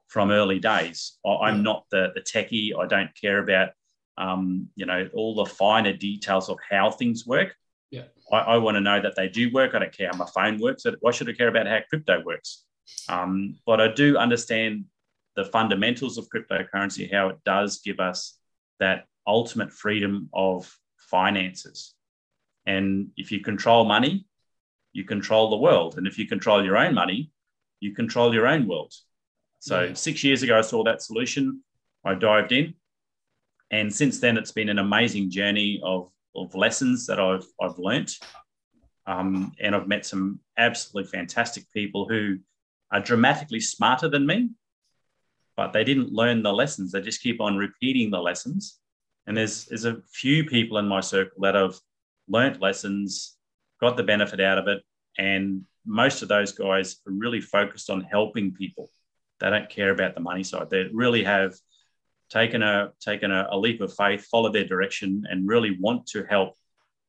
[0.08, 1.18] from early days.
[1.24, 2.76] I, am not the, the techie.
[2.78, 3.70] I don't care about
[4.18, 7.54] um, you know all the finer details of how things work.
[7.90, 8.04] Yeah.
[8.32, 9.74] I, I want to know that they do work.
[9.74, 10.86] I don't care how my phone works.
[11.00, 12.64] Why should I care about how crypto works?
[13.08, 14.86] Um, but I do understand
[15.36, 18.38] the fundamentals of cryptocurrency, how it does give us
[18.80, 21.94] that ultimate freedom of finances.
[22.66, 24.26] And if you control money,
[24.92, 25.98] you control the world.
[25.98, 27.30] And if you control your own money,
[27.80, 28.92] you control your own world.
[29.60, 29.94] So yeah.
[29.94, 31.62] six years ago, I saw that solution.
[32.04, 32.74] I dived in.
[33.70, 38.12] And since then, it's been an amazing journey of of lessons that I've, I've learnt.
[39.06, 42.38] Um, and I've met some absolutely fantastic people who
[42.92, 44.50] are dramatically smarter than me,
[45.56, 46.92] but they didn't learn the lessons.
[46.92, 48.78] They just keep on repeating the lessons.
[49.26, 51.74] And there's, there's a few people in my circle that have
[52.28, 53.36] learnt lessons,
[53.80, 54.82] got the benefit out of it.
[55.18, 58.90] And most of those guys are really focused on helping people.
[59.40, 60.70] They don't care about the money side.
[60.70, 61.54] They really have
[62.30, 66.24] taken a taken a, a leap of faith, followed their direction, and really want to
[66.24, 66.54] help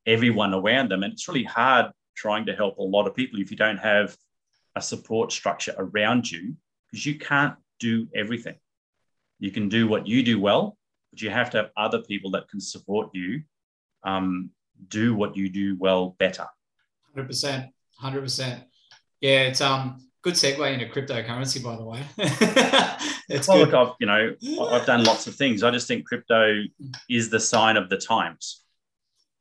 [0.05, 1.03] everyone around them.
[1.03, 4.15] And it's really hard trying to help a lot of people if you don't have
[4.75, 6.55] a support structure around you
[6.89, 8.55] because you can't do everything.
[9.39, 10.77] You can do what you do well,
[11.11, 13.43] but you have to have other people that can support you
[14.03, 14.49] um,
[14.87, 16.45] do what you do well better.
[17.13, 18.63] Hundred percent, hundred percent.
[19.21, 22.03] Yeah, it's um good segue into cryptocurrency, by the way.
[23.29, 23.71] it's well, good.
[23.71, 24.35] look, I've you know
[24.69, 25.63] I've done lots of things.
[25.63, 26.63] I just think crypto
[27.09, 28.63] is the sign of the times.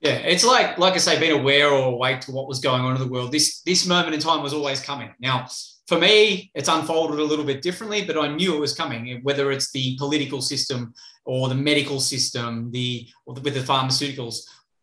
[0.01, 2.96] Yeah, it's like like I say, being aware or awake to what was going on
[2.96, 3.33] in the world.
[3.33, 5.12] This this moment in time was always coming.
[5.20, 5.46] Now,
[5.87, 9.20] for me, it's unfolded a little bit differently, but I knew it was coming.
[9.22, 10.92] Whether it's the political system
[11.25, 14.40] or the medical system, the the, with the pharmaceuticals,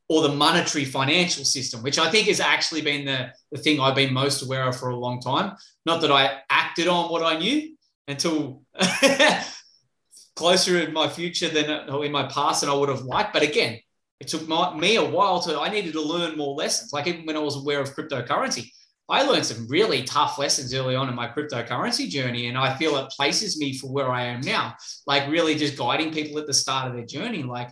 [0.10, 3.96] or the monetary financial system, which I think has actually been the, the thing I've
[3.96, 5.56] been most aware of for a long time.
[5.86, 7.76] Not that I acted on what I knew
[8.08, 8.64] until
[10.36, 11.70] closer in my future than
[12.04, 13.34] in my past than I would have liked.
[13.34, 13.80] But again,
[14.20, 16.94] it took my, me a while to, I needed to learn more lessons.
[16.94, 18.72] Like even when I was aware of cryptocurrency,
[19.10, 22.48] I learned some really tough lessons early on in my cryptocurrency journey.
[22.48, 26.14] And I feel it places me for where I am now, like really just guiding
[26.14, 27.44] people at the start of their journey.
[27.44, 27.70] Like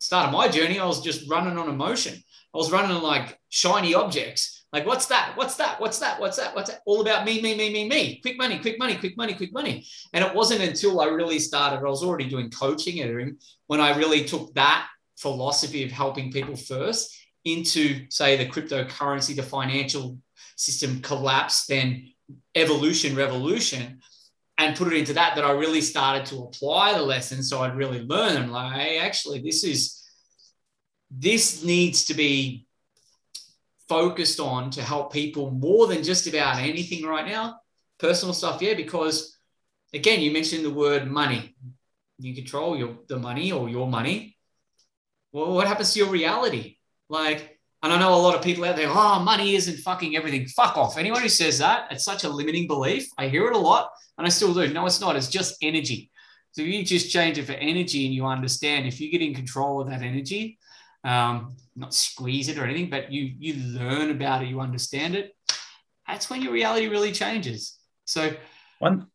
[0.00, 2.14] start of my journey, I was just running on emotion.
[2.14, 4.66] I was running on like shiny objects.
[4.74, 5.36] Like, what's that?
[5.36, 5.80] What's that?
[5.80, 6.20] What's that?
[6.20, 6.54] What's that?
[6.54, 6.80] What's that?
[6.84, 8.20] All about me, me, me, me, me.
[8.20, 9.86] Quick money, quick money, quick money, quick money.
[10.12, 13.80] And it wasn't until I really started, I was already doing coaching at him when
[13.80, 20.18] I really took that philosophy of helping people first into, say, the cryptocurrency, the financial
[20.56, 22.10] system collapse, then
[22.54, 24.00] evolution, revolution
[24.58, 27.48] and put it into that that I really started to apply the lessons.
[27.48, 28.42] So I'd really learn.
[28.42, 30.02] I'm like, hey, actually, this is
[31.10, 32.66] this needs to be
[33.88, 37.60] focused on to help people more than just about anything right now.
[37.98, 39.36] Personal stuff, yeah, because
[39.92, 41.54] again, you mentioned the word money.
[42.18, 44.36] You control your the money or your money.
[45.32, 46.76] Well, what happens to your reality?
[47.08, 47.53] Like
[47.84, 50.46] and I know a lot of people out there, oh, money isn't fucking everything.
[50.46, 50.96] Fuck off.
[50.96, 53.06] Anyone who says that, it's such a limiting belief.
[53.18, 54.72] I hear it a lot and I still do.
[54.72, 55.16] No, it's not.
[55.16, 56.10] It's just energy.
[56.52, 59.34] So if you just change it for energy and you understand, if you get in
[59.34, 60.58] control of that energy,
[61.04, 65.36] um, not squeeze it or anything, but you you learn about it, you understand it,
[66.08, 67.78] that's when your reality really changes.
[68.06, 68.34] So
[68.78, 69.08] one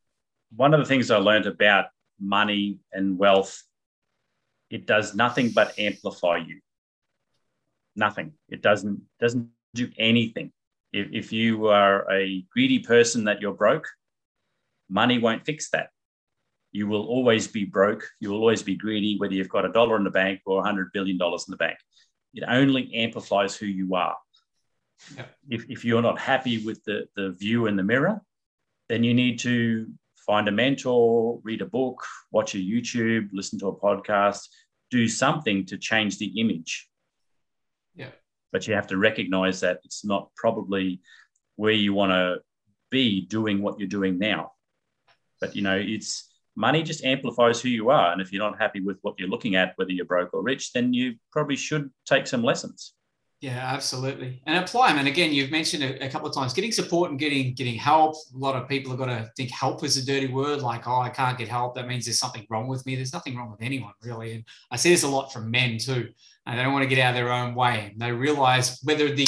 [0.55, 1.85] one of the things I learned about
[2.19, 3.63] money and wealth,
[4.69, 6.59] it does nothing but amplify you
[7.99, 8.33] nothing.
[8.49, 10.51] It doesn't doesn't do anything.
[10.91, 13.87] If, if you are a greedy person that you're broke,
[14.89, 15.89] money won't fix that.
[16.71, 18.07] You will always be broke.
[18.19, 20.63] You will always be greedy, whether you've got a dollar in the bank or a
[20.63, 21.77] hundred billion dollars in the bank.
[22.33, 24.15] It only amplifies who you are.
[25.49, 28.21] If, if you're not happy with the, the view in the mirror,
[28.89, 29.87] then you need to
[30.25, 34.47] find a mentor, read a book, watch a YouTube, listen to a podcast,
[34.91, 36.88] do something to change the image.
[38.51, 41.01] But you have to recognize that it's not probably
[41.55, 42.37] where you want to
[42.89, 44.53] be doing what you're doing now.
[45.39, 48.11] But you know, it's money just amplifies who you are.
[48.11, 50.73] And if you're not happy with what you're looking at, whether you're broke or rich,
[50.73, 52.93] then you probably should take some lessons.
[53.41, 54.99] Yeah, absolutely, and apply them.
[54.99, 58.15] And again, you've mentioned a, a, couple of times getting support and getting getting help.
[58.35, 60.59] A lot of people have got to think help is a dirty word.
[60.61, 61.75] Like, oh, I can't get help.
[61.75, 62.97] That means there's something wrong with me.
[62.97, 64.33] There's nothing wrong with anyone really.
[64.33, 66.09] And I see this a lot from men too.
[66.45, 67.91] And they don't want to get out of their own way.
[67.93, 69.27] And they realize whether the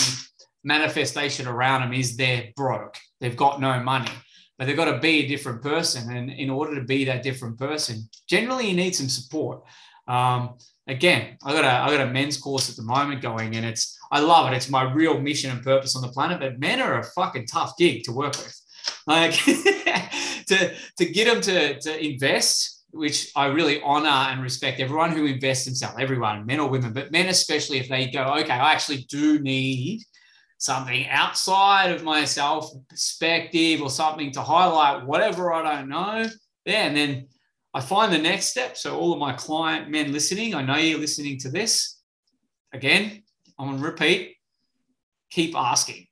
[0.65, 4.11] manifestation around them is they're broke, they've got no money,
[4.57, 6.13] but they've got to be a different person.
[6.13, 9.63] And in order to be that different person, generally you need some support.
[10.05, 13.65] Um, again, I got a I got a men's course at the moment going, and
[13.65, 14.55] it's I love it.
[14.55, 16.39] It's my real mission and purpose on the planet.
[16.39, 18.59] But men are a fucking tough gig to work with.
[19.07, 19.33] Like
[20.47, 25.25] to to get them to to invest, which I really honor and respect everyone who
[25.25, 29.05] invests themselves, everyone, men or women, but men especially if they go, okay, I actually
[29.09, 30.01] do need
[30.57, 36.29] something outside of myself, perspective or something to highlight whatever I don't know.
[36.65, 37.27] Yeah, and then
[37.73, 38.77] I find the next step.
[38.77, 41.97] So, all of my client men listening, I know you're listening to this.
[42.73, 43.20] Again,
[43.61, 44.37] To repeat
[45.29, 46.07] keep asking,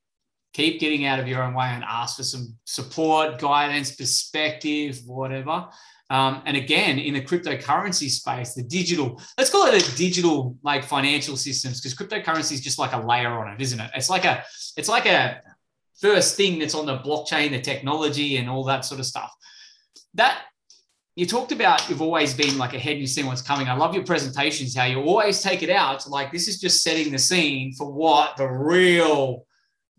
[0.53, 5.67] keep getting out of your own way and ask for some support, guidance, perspective, whatever.
[6.09, 10.83] Um, and again, in the cryptocurrency space, the digital, let's call it a digital like
[10.83, 13.91] financial systems, because cryptocurrency is just like a layer on it, isn't it?
[13.93, 14.43] It's like a,
[14.77, 15.41] it's like a
[15.99, 19.31] first thing that's on the blockchain, the technology and all that sort of stuff.
[20.13, 20.43] That
[21.15, 23.67] you talked about you've always been like ahead and you've seen what's coming.
[23.67, 27.11] I love your presentations, how you always take it out like this is just setting
[27.11, 29.45] the scene for what the real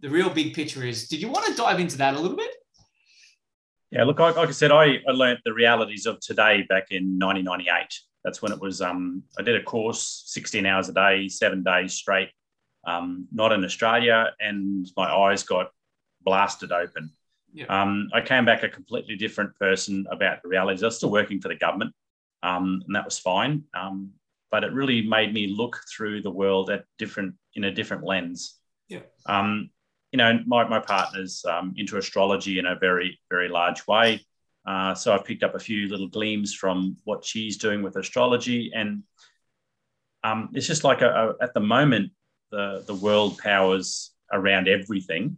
[0.00, 1.08] the real big picture is.
[1.08, 2.50] Did you want to dive into that a little bit?
[3.90, 7.86] Yeah, look, like, I said, I, I learned the realities of today back in 1998.
[8.24, 8.80] That's when it was.
[8.80, 12.30] Um, I did a course, 16 hours a day, seven days straight,
[12.86, 15.70] um, not in Australia, and my eyes got
[16.22, 17.10] blasted open.
[17.52, 17.66] Yeah.
[17.66, 20.82] Um, I came back a completely different person about the realities.
[20.82, 21.92] I was still working for the government,
[22.42, 23.64] um, and that was fine.
[23.74, 24.12] Um,
[24.50, 28.58] but it really made me look through the world at different in a different lens.
[28.88, 29.00] Yeah.
[29.26, 29.70] Um,
[30.12, 34.20] you know, my, my partner's um, into astrology in a very, very large way.
[34.66, 38.72] Uh, so I've picked up a few little gleams from what she's doing with astrology.
[38.74, 39.04] And
[40.24, 41.08] um, it's just like a,
[41.40, 42.12] a, at the moment,
[42.50, 45.36] the, the world powers around everything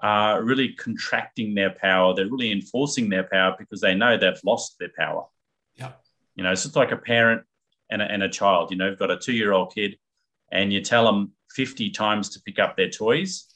[0.00, 2.14] are really contracting their power.
[2.14, 5.24] They're really enforcing their power because they know they've lost their power.
[5.76, 5.92] Yeah.
[6.36, 7.42] You know, it's just like a parent
[7.90, 8.70] and a, and a child.
[8.70, 9.98] You know, you've got a two year old kid
[10.52, 13.48] and you tell them 50 times to pick up their toys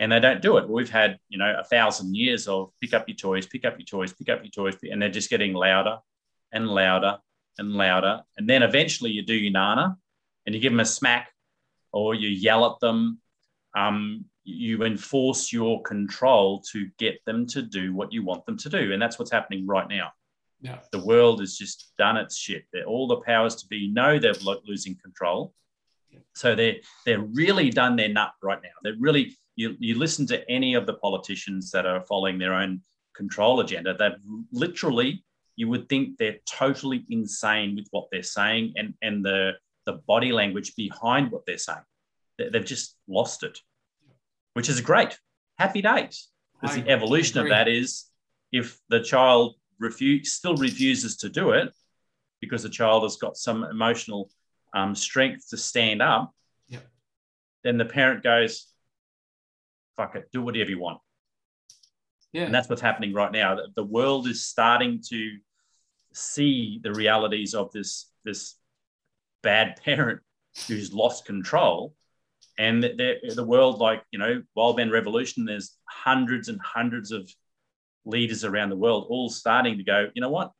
[0.00, 0.68] and they don't do it.
[0.68, 3.86] We've had, you know, a thousand years of pick up your toys, pick up your
[3.86, 5.98] toys, pick up your toys, and they're just getting louder
[6.52, 7.18] and louder
[7.58, 8.22] and louder.
[8.36, 9.96] And then eventually you do your nana
[10.46, 11.32] and you give them a smack
[11.92, 13.20] or you yell at them.
[13.76, 18.68] Um, you enforce your control to get them to do what you want them to
[18.68, 18.92] do.
[18.92, 20.10] And that's what's happening right now.
[20.60, 20.78] Yeah.
[20.90, 22.64] The world has just done its shit.
[22.72, 24.34] They're, all the powers to be know they're
[24.64, 25.54] losing control.
[26.34, 28.70] So they're they're really done their nut right now.
[28.82, 32.80] They're really you, you listen to any of the politicians that are following their own
[33.14, 34.12] control agenda, they've
[34.52, 35.24] literally
[35.56, 39.50] you would think they're totally insane with what they're saying and, and the,
[39.86, 41.82] the body language behind what they're saying.
[42.38, 43.58] They've just lost it
[44.58, 45.16] which is great.
[45.56, 46.30] Happy days.
[46.60, 48.06] Because the evolution of that is
[48.50, 51.72] if the child refuse, still refuses to do it
[52.40, 54.28] because the child has got some emotional
[54.74, 56.34] um, strength to stand up,
[56.66, 56.84] yep.
[57.62, 58.66] then the parent goes,
[59.96, 60.98] fuck it, do whatever you want.
[62.32, 62.42] Yeah.
[62.42, 63.58] And that's what's happening right now.
[63.76, 65.36] The world is starting to
[66.12, 68.56] see the realities of this, this
[69.40, 70.18] bad parent
[70.66, 71.94] who's lost control
[72.58, 77.32] and the, the world, like, you know, Wild Man Revolution, there's hundreds and hundreds of
[78.04, 80.50] leaders around the world all starting to go, you know what?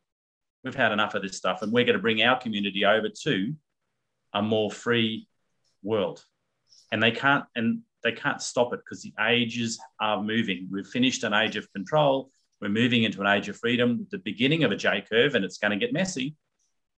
[0.62, 3.54] We've had enough of this stuff and we're going to bring our community over to
[4.32, 5.26] a more free
[5.82, 6.24] world.
[6.92, 10.68] And they can't, and they can't stop it because the ages are moving.
[10.70, 12.30] We've finished an age of control.
[12.60, 15.58] We're moving into an age of freedom, the beginning of a J curve, and it's
[15.58, 16.36] going to get messy.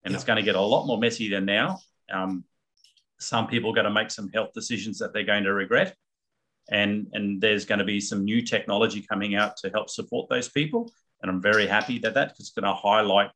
[0.05, 1.81] And it's going to get a lot more messy than now.
[2.11, 2.45] Um,
[3.21, 5.95] some people are going to make some health decisions that they're going to regret.
[6.71, 10.49] And, and there's going to be some new technology coming out to help support those
[10.49, 10.93] people.
[11.23, 13.31] And I'm very happy that that is going to highlight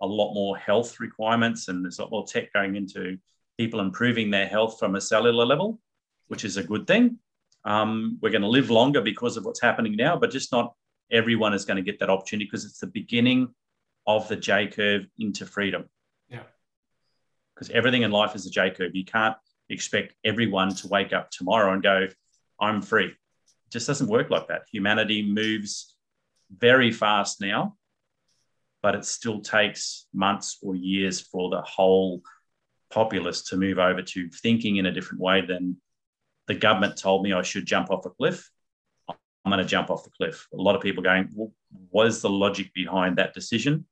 [0.00, 3.16] a lot more health requirements and there's a lot more tech going into
[3.58, 5.80] people improving their health from a cellular level,
[6.28, 7.18] which is a good thing.
[7.64, 10.74] Um, we're going to live longer because of what's happening now, but just not
[11.10, 13.54] everyone is going to get that opportunity because it's the beginning
[14.06, 15.86] of the J curve into freedom
[17.64, 18.94] because everything in life is a J curve.
[18.94, 19.36] You can't
[19.68, 22.08] expect everyone to wake up tomorrow and go,
[22.60, 23.06] I'm free.
[23.06, 24.62] It just doesn't work like that.
[24.70, 25.96] Humanity moves
[26.56, 27.76] very fast now,
[28.82, 32.22] but it still takes months or years for the whole
[32.90, 35.76] populace to move over to thinking in a different way than
[36.46, 38.50] the government told me I should jump off a cliff.
[39.08, 40.46] I'm going to jump off the cliff.
[40.52, 41.52] A lot of people going, well,
[41.90, 43.86] what is the logic behind that decision?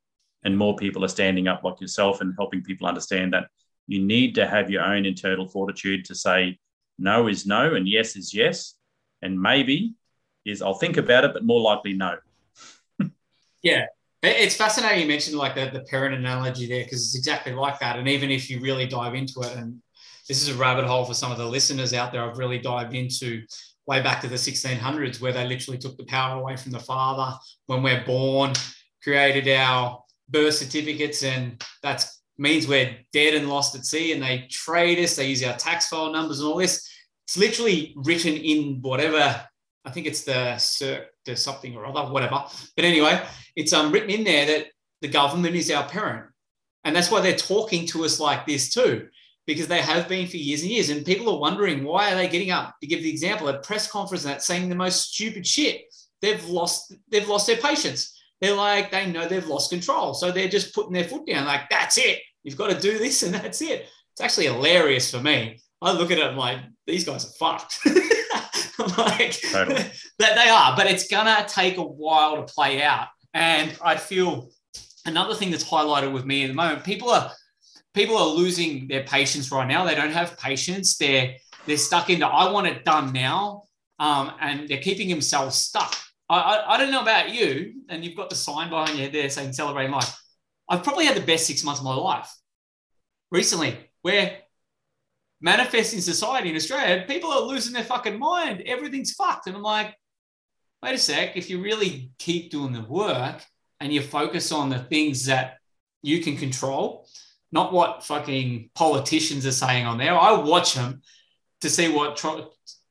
[0.44, 3.48] And more people are standing up like yourself and helping people understand that
[3.86, 6.58] you need to have your own internal fortitude to say
[6.98, 8.74] no is no and yes is yes.
[9.22, 9.94] And maybe
[10.44, 12.16] is I'll think about it, but more likely no.
[13.62, 13.86] yeah.
[14.22, 17.98] It's fascinating you mentioned like the, the parent analogy there because it's exactly like that.
[17.98, 19.82] And even if you really dive into it, and
[20.28, 22.94] this is a rabbit hole for some of the listeners out there, I've really dived
[22.94, 23.42] into
[23.86, 27.36] way back to the 1600s where they literally took the power away from the father
[27.66, 28.52] when we're born,
[29.02, 34.46] created our birth certificates, and that's means we're dead and lost at sea and they
[34.50, 36.88] trade us, they use our tax file numbers and all this.
[37.26, 39.46] It's literally written in whatever,
[39.84, 42.44] I think it's the CERC, the something or other, whatever.
[42.76, 43.22] But anyway,
[43.54, 44.66] it's um, written in there that
[45.02, 46.26] the government is our parent.
[46.84, 49.08] And that's why they're talking to us like this too,
[49.46, 50.90] because they have been for years and years.
[50.90, 53.90] And people are wondering why are they getting up to give the example at press
[53.90, 55.82] conference and that saying the most stupid shit.
[56.20, 58.18] They've lost, they've lost their patience.
[58.42, 60.12] They're like, they know they've lost control.
[60.12, 62.18] So they're just putting their foot down, like, that's it.
[62.42, 63.87] You've got to do this and that's it.
[64.12, 65.61] It's actually hilarious for me.
[65.81, 67.78] I look at it, I'm like, these guys are fucked.
[68.98, 69.76] Like, totally.
[70.18, 73.09] that they are, but it's gonna take a while to play out.
[73.35, 74.50] And I feel
[75.07, 77.31] another thing that's highlighted with me at the moment, people are
[77.94, 79.85] people are losing their patience right now.
[79.85, 80.96] They don't have patience.
[80.96, 83.64] They're they're stuck into I want it done now.
[83.98, 85.94] Um, and they're keeping themselves stuck.
[86.32, 89.28] I, I, I don't know about you, and you've got the sign behind you there
[89.28, 90.18] saying celebrating life.
[90.68, 92.32] I've probably had the best six months of my life
[93.30, 94.38] recently where
[95.42, 98.62] manifesting society in Australia, people are losing their fucking mind.
[98.62, 99.46] Everything's fucked.
[99.46, 99.94] And I'm like,
[100.82, 103.44] wait a sec, if you really keep doing the work
[103.80, 105.58] and you focus on the things that
[106.02, 107.06] you can control,
[107.50, 110.18] not what fucking politicians are saying on there.
[110.18, 111.02] I watch them
[111.60, 112.16] to see what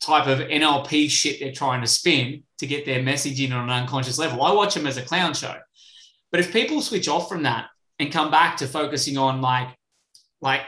[0.01, 3.69] type of NLP shit they're trying to spin to get their message in on an
[3.69, 4.41] unconscious level.
[4.41, 5.55] I watch them as a clown show.
[6.31, 7.67] But if people switch off from that
[7.99, 9.69] and come back to focusing on like,
[10.41, 10.61] like,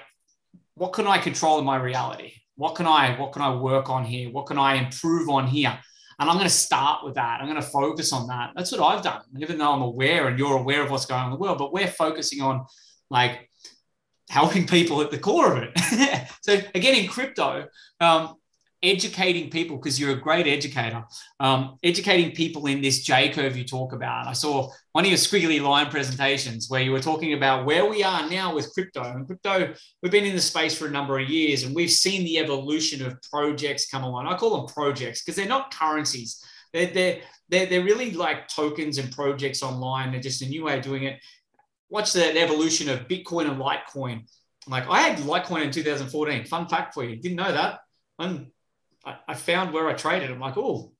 [0.75, 2.33] what can I control in my reality?
[2.55, 4.29] What can I, what can I work on here?
[4.29, 5.77] What can I improve on here?
[6.19, 7.39] And I'm going to start with that.
[7.41, 8.51] I'm going to focus on that.
[8.55, 9.21] That's what I've done.
[9.39, 11.73] Even though I'm aware and you're aware of what's going on in the world, but
[11.73, 12.65] we're focusing on
[13.09, 13.49] like
[14.29, 16.27] helping people at the core of it.
[16.41, 17.65] so again, in crypto,
[17.99, 18.35] um,
[18.83, 21.03] educating people because you're a great educator,
[21.39, 24.27] um, educating people in this J curve you talk about.
[24.27, 28.03] I saw one of your squiggly line presentations where you were talking about where we
[28.03, 29.01] are now with crypto.
[29.03, 32.25] And crypto, we've been in the space for a number of years and we've seen
[32.25, 34.27] the evolution of projects come along.
[34.27, 36.43] I call them projects because they're not currencies.
[36.73, 40.11] They're, they're, they're, they're really like tokens and projects online.
[40.11, 41.19] They're just a new way of doing it.
[41.89, 44.27] Watch the evolution of Bitcoin and Litecoin.
[44.67, 46.45] Like I had Litecoin in 2014.
[46.45, 47.15] Fun fact for you.
[47.15, 47.79] Didn't know that.
[49.05, 50.31] I, I found where I traded.
[50.31, 50.91] I'm like, oh,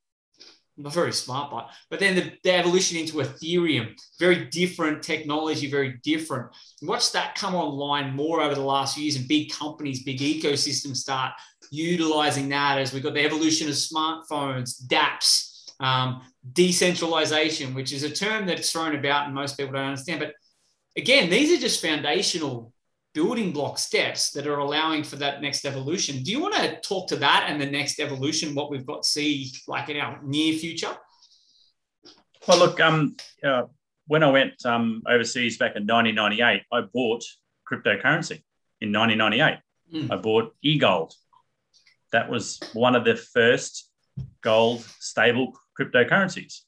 [0.78, 5.70] I'm not very smart, but but then the, the, evolution into Ethereum, very different technology,
[5.70, 6.48] very different.
[6.82, 10.98] Watch that come online more over the last few years, and big companies, big ecosystems
[10.98, 11.34] start
[11.70, 16.22] utilizing that as we've got the evolution of smartphones, DApps, um,
[16.54, 20.20] decentralization, which is a term that's thrown about and most people don't understand.
[20.20, 20.34] But
[20.98, 22.73] again, these are just foundational
[23.14, 26.24] building block steps that are allowing for that next evolution.
[26.24, 29.10] Do you want to talk to that and the next evolution, what we've got to
[29.10, 30.96] see like in our near future?
[32.48, 33.64] Well, look, um, uh,
[34.08, 37.24] when I went um, overseas back in 1998, I bought
[37.72, 38.42] cryptocurrency
[38.82, 39.60] in 1998.
[39.94, 40.12] Mm.
[40.12, 41.14] I bought eGold.
[42.12, 43.90] That was one of the first
[44.42, 46.62] gold stable cryptocurrencies.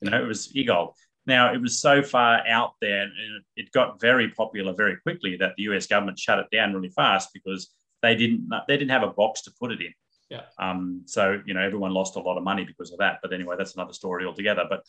[0.00, 0.94] You know, it was eGold.
[1.26, 5.52] Now, it was so far out there and it got very popular very quickly that
[5.56, 7.72] the US government shut it down really fast because
[8.02, 9.94] they didn't they didn't have a box to put it in.
[10.28, 10.42] Yeah.
[10.58, 13.18] Um, so, you know, everyone lost a lot of money because of that.
[13.22, 14.64] But anyway, that's another story altogether.
[14.68, 14.82] But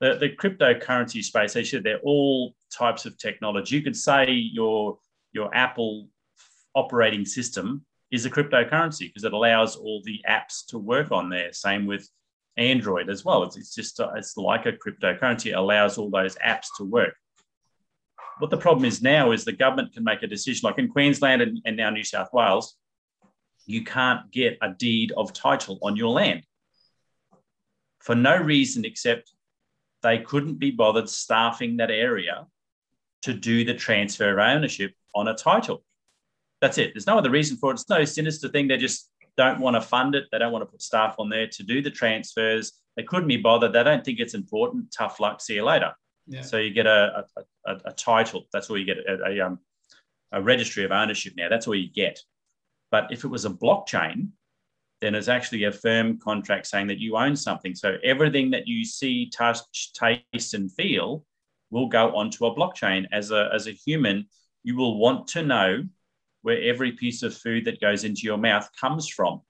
[0.00, 3.76] the, the cryptocurrency space, they said they're all types of technology.
[3.76, 4.98] You could say your
[5.32, 6.08] your Apple
[6.74, 11.52] operating system is a cryptocurrency because it allows all the apps to work on there.
[11.52, 12.08] Same with
[12.58, 13.42] Android as well.
[13.44, 15.56] It's, it's just a, it's like a cryptocurrency.
[15.56, 17.14] Allows all those apps to work.
[18.38, 21.42] What the problem is now is the government can make a decision, like in Queensland
[21.42, 22.76] and, and now New South Wales,
[23.66, 26.42] you can't get a deed of title on your land
[28.00, 29.32] for no reason except
[30.02, 32.46] they couldn't be bothered staffing that area
[33.22, 35.84] to do the transfer of ownership on a title.
[36.60, 36.92] That's it.
[36.94, 37.74] There's no other reason for it.
[37.74, 38.68] It's no sinister thing.
[38.68, 40.24] They're just don't want to fund it.
[40.30, 42.72] They don't want to put staff on there to do the transfers.
[42.96, 43.72] They couldn't be bothered.
[43.72, 44.92] They don't think it's important.
[44.92, 45.40] Tough luck.
[45.40, 45.92] See you later.
[46.26, 46.42] Yeah.
[46.42, 48.46] So you get a, a, a, a, title.
[48.52, 48.98] That's all you get.
[48.98, 49.60] A, um,
[50.32, 51.48] a registry of ownership now.
[51.48, 52.20] That's all you get.
[52.90, 54.30] But if it was a blockchain,
[55.00, 57.74] then it's actually a firm contract saying that you own something.
[57.74, 61.24] So everything that you see, touch, taste, and feel
[61.70, 63.06] will go onto a blockchain.
[63.12, 64.26] As a, as a human,
[64.64, 65.84] you will want to know
[66.42, 69.40] where every piece of food that goes into your mouth comes from,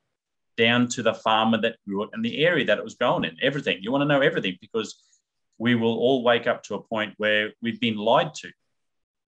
[0.57, 3.37] down to the farmer that grew it and the area that it was grown in,
[3.43, 3.79] everything.
[3.81, 5.03] You want to know everything because
[5.59, 8.51] we will all wake up to a point where we've been lied to.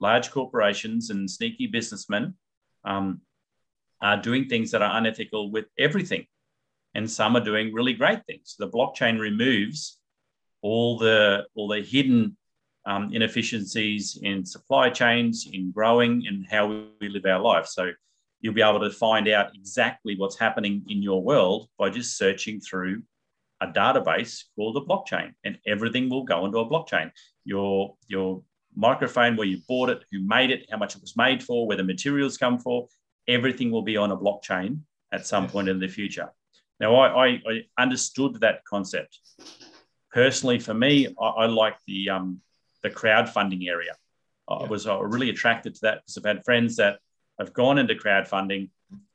[0.01, 2.35] Large corporations and sneaky businessmen
[2.85, 3.21] um,
[4.01, 6.27] are doing things that are unethical with everything.
[6.95, 8.57] And some are doing really great things.
[8.59, 9.99] The blockchain removes
[10.63, 12.37] all the all the hidden
[12.91, 16.63] um, inefficiencies in supply chains, in growing, and how
[17.01, 17.67] we live our life.
[17.67, 17.83] So
[18.41, 22.61] you'll be able to find out exactly what's happening in your world by just searching
[22.61, 23.03] through
[23.61, 27.09] a database called a blockchain, and everything will go into a blockchain.
[27.45, 27.75] Your
[28.09, 28.43] your
[28.75, 31.77] microphone, where you bought it, who made it, how much it was made for, where
[31.77, 32.89] the materials come for,
[33.29, 34.71] everything will be on a blockchain
[35.13, 36.29] at some point in the future.
[36.79, 39.19] Now, I, I, I understood that concept.
[40.21, 42.41] Personally, for me, I, I like the, um,
[42.83, 43.93] the crowdfunding area.
[44.49, 46.99] I was uh, really attracted to that because I've had friends that
[47.39, 48.71] have gone into crowdfunding,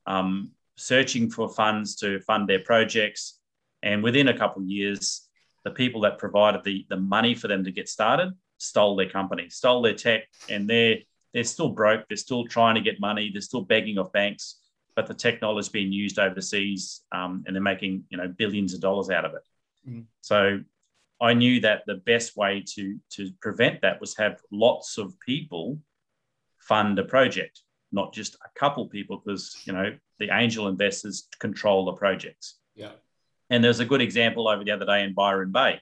[0.05, 3.39] um, searching for funds to fund their projects.
[3.84, 5.28] And within a couple of years,
[5.66, 9.49] the people that provided the, the money for them to get started stole their company,
[9.49, 10.97] stole their tech, and they're
[11.34, 12.07] they're still broke.
[12.07, 13.30] They're still trying to get money.
[13.30, 14.61] They're still begging off banks,
[14.95, 18.80] but the technology is being used overseas, um, and they're making you know billions of
[18.80, 19.43] dollars out of it.
[19.89, 20.05] Mm.
[20.22, 20.61] So
[21.22, 25.80] I knew that the best way to to prevent that was have lots of people
[26.59, 27.61] fund a project,
[27.91, 32.57] not just a couple people, because you know the angel investors control the projects.
[32.76, 32.91] Yeah.
[33.49, 35.80] And there's a good example over the other day in Byron Bay.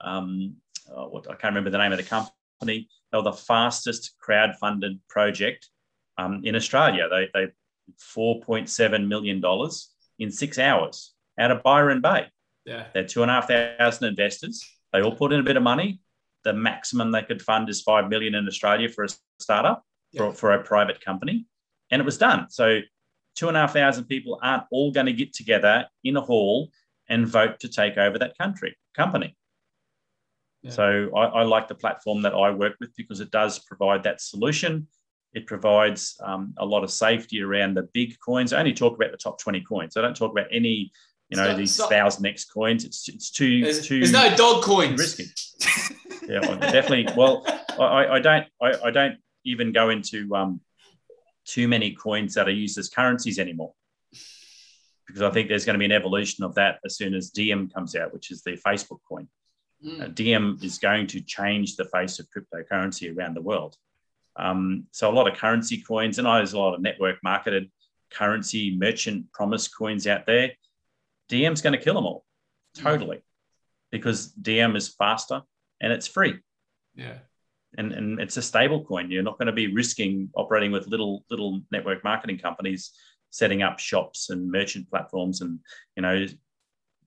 [0.00, 0.56] Um,
[0.94, 2.88] uh, what I can't remember the name of the company.
[3.10, 5.68] They were the fastest crowd-funded project
[6.18, 7.08] um, in Australia.
[7.08, 7.52] They they
[7.98, 12.26] four point seven million dollars in six hours out of Byron Bay.
[12.64, 14.64] Yeah, they're two and a half thousand investors.
[14.96, 16.00] They all put in a bit of money.
[16.44, 20.22] The maximum they could fund is five million in Australia for a startup yeah.
[20.22, 21.46] for, for a private company,
[21.90, 22.46] and it was done.
[22.48, 22.80] So
[23.34, 26.70] two and a half thousand people aren't all going to get together in a hall
[27.10, 29.36] and vote to take over that country company.
[30.68, 34.20] So I, I, like the platform that I work with because it does provide that
[34.20, 34.88] solution.
[35.32, 38.52] It provides um, a lot of safety around the big coins.
[38.52, 39.96] I only talk about the top 20 coins.
[39.96, 40.90] I don't talk about any,
[41.28, 42.84] you know, these thousand X coins.
[42.84, 44.98] It's it's too there's, too there's no dog coins.
[44.98, 45.26] Risky.
[46.28, 47.08] yeah, definitely.
[47.16, 47.44] Well,
[47.78, 50.60] I, I don't I, I don't even go into um,
[51.44, 53.72] too many coins that are used as currencies anymore
[55.06, 57.70] because I think there's going to be an evolution of that as soon as Diem
[57.70, 59.28] comes out, which is the Facebook coin.
[59.84, 60.02] Mm.
[60.02, 63.76] Uh, Diem is going to change the face of cryptocurrency around the world.
[64.36, 67.70] Um, so a lot of currency coins, and I there's a lot of network marketed
[68.10, 70.52] currency merchant promise coins out there.
[71.28, 72.24] Diem's going to kill them all,
[72.76, 73.22] totally,
[73.90, 75.42] because Diem is faster
[75.80, 76.38] and it's free.
[76.94, 77.18] Yeah.
[77.78, 79.10] And, and it's a stable coin.
[79.10, 82.92] You're not going to be risking operating with little little network marketing companies
[83.30, 85.58] setting up shops and merchant platforms and
[85.94, 86.26] you know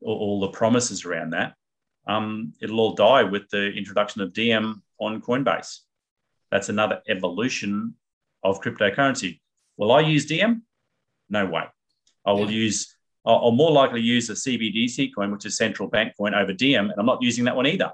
[0.02, 1.56] all, all the promises around that
[2.10, 5.80] um, it'll all die with the introduction of Diem on Coinbase.
[6.52, 7.96] That's another evolution
[8.44, 9.40] of cryptocurrency.
[9.78, 10.64] Will I use Diem?
[11.30, 11.66] No way.
[12.26, 12.58] I will yeah.
[12.58, 12.96] use,
[13.26, 17.00] I'll, more likely use a CBDC coin, which is central bank coin, over Diem, and
[17.00, 17.92] I'm not using that one either.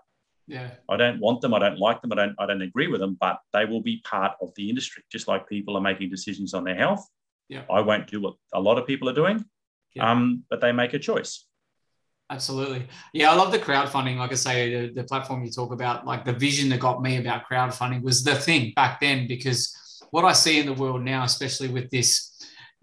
[0.48, 0.70] Yeah.
[0.88, 1.54] I don't want them.
[1.54, 2.12] I don't like them.
[2.14, 2.36] I don't.
[2.38, 3.18] I don't agree with them.
[3.20, 6.64] But they will be part of the industry, just like people are making decisions on
[6.64, 7.08] their health.
[7.50, 7.64] Yeah.
[7.70, 9.44] I won't do what a lot of people are doing.
[9.94, 10.12] Yeah.
[10.12, 11.46] Um, but they make a choice.
[12.30, 12.88] Absolutely.
[13.14, 14.18] Yeah, I love the crowdfunding.
[14.18, 17.18] Like I say, the, the, platform you talk about, like the vision that got me
[17.18, 19.76] about crowdfunding was the thing back then, because
[20.10, 22.32] what I see in the world now, especially with this,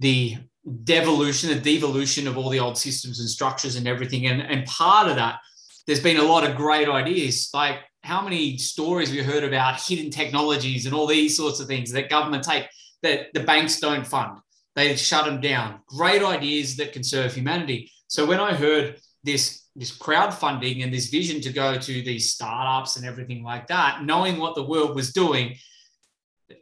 [0.03, 0.37] the
[0.85, 4.27] devolution, the devolution of all the old systems and structures and everything.
[4.27, 5.39] And, and part of that,
[5.87, 7.51] there's been a lot of great ideas.
[7.55, 11.91] Like how many stories we heard about hidden technologies and all these sorts of things
[11.93, 12.67] that government take
[13.03, 14.39] that the banks don't fund.
[14.75, 15.81] They shut them down.
[15.87, 17.91] Great ideas that can serve humanity.
[18.09, 22.97] So when I heard this this crowdfunding and this vision to go to these startups
[22.97, 25.57] and everything like that, knowing what the world was doing,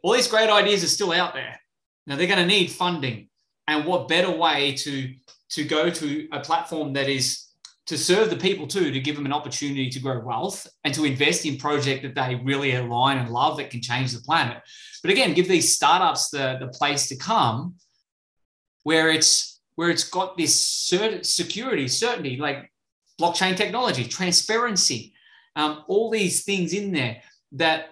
[0.01, 1.59] all these great ideas are still out there.
[2.07, 3.27] Now they're going to need funding,
[3.67, 5.13] and what better way to
[5.49, 7.47] to go to a platform that is
[7.87, 11.03] to serve the people too, to give them an opportunity to grow wealth and to
[11.03, 14.61] invest in project that they really align and love that can change the planet.
[15.01, 17.75] But again, give these startups the, the place to come
[18.83, 20.55] where it's where it's got this
[20.89, 22.71] cert- security, certainty, like
[23.19, 25.13] blockchain technology, transparency,
[25.55, 27.21] um, all these things in there
[27.53, 27.89] that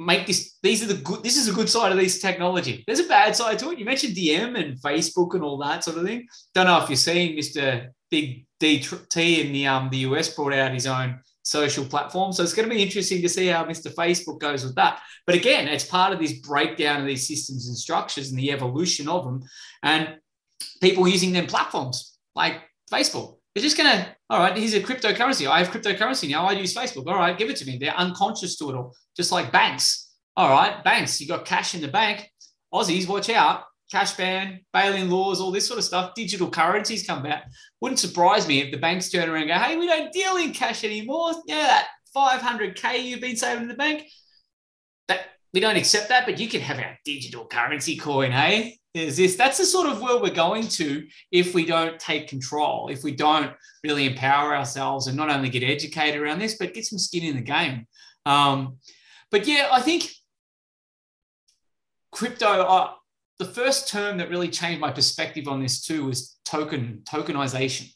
[0.00, 2.84] make this these are the good this is a good side of this technology.
[2.86, 3.78] There's a bad side to it.
[3.78, 6.26] You mentioned Diem and facebook and all that sort of thing.
[6.54, 10.72] Don't know if you're seeing mr big dt in the um the us brought out
[10.72, 12.32] his own social platform.
[12.32, 15.00] So it's going to be interesting to see how mr facebook goes with that.
[15.26, 19.08] But again it's part of this breakdown of these systems and structures and the evolution
[19.08, 19.42] of them
[19.82, 20.16] and
[20.80, 25.50] people using them platforms like facebook they're just going to, all right, here's a cryptocurrency.
[25.50, 26.46] I have cryptocurrency now.
[26.46, 27.08] I use Facebook.
[27.08, 27.76] All right, give it to me.
[27.76, 30.14] They're unconscious to it all, just like banks.
[30.36, 32.30] All right, banks, you got cash in the bank.
[32.72, 33.64] Aussies, watch out.
[33.90, 36.14] Cash ban, bail-in laws, all this sort of stuff.
[36.14, 37.48] Digital currencies come back.
[37.80, 40.52] Wouldn't surprise me if the banks turn around and go, hey, we don't deal in
[40.52, 41.32] cash anymore.
[41.46, 44.04] Yeah, that 500K you've been saving in the bank,
[45.08, 45.22] that
[45.52, 48.78] we don't accept that, but you can have our digital currency coin, hey?
[48.94, 49.36] is this.
[49.36, 53.14] That's the sort of world we're going to if we don't take control if we
[53.14, 53.52] don't
[53.84, 57.36] really empower ourselves and not only get educated around this but get some skin in
[57.36, 57.86] the game.
[58.26, 58.78] Um,
[59.30, 60.10] but yeah i think
[62.12, 62.90] crypto uh,
[63.38, 67.92] the first term that really changed my perspective on this too was token tokenization.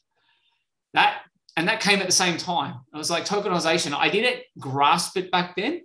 [0.94, 1.22] That
[1.56, 2.76] and that came at the same time.
[2.94, 3.94] I was like tokenization.
[3.94, 5.82] I didn't grasp it back then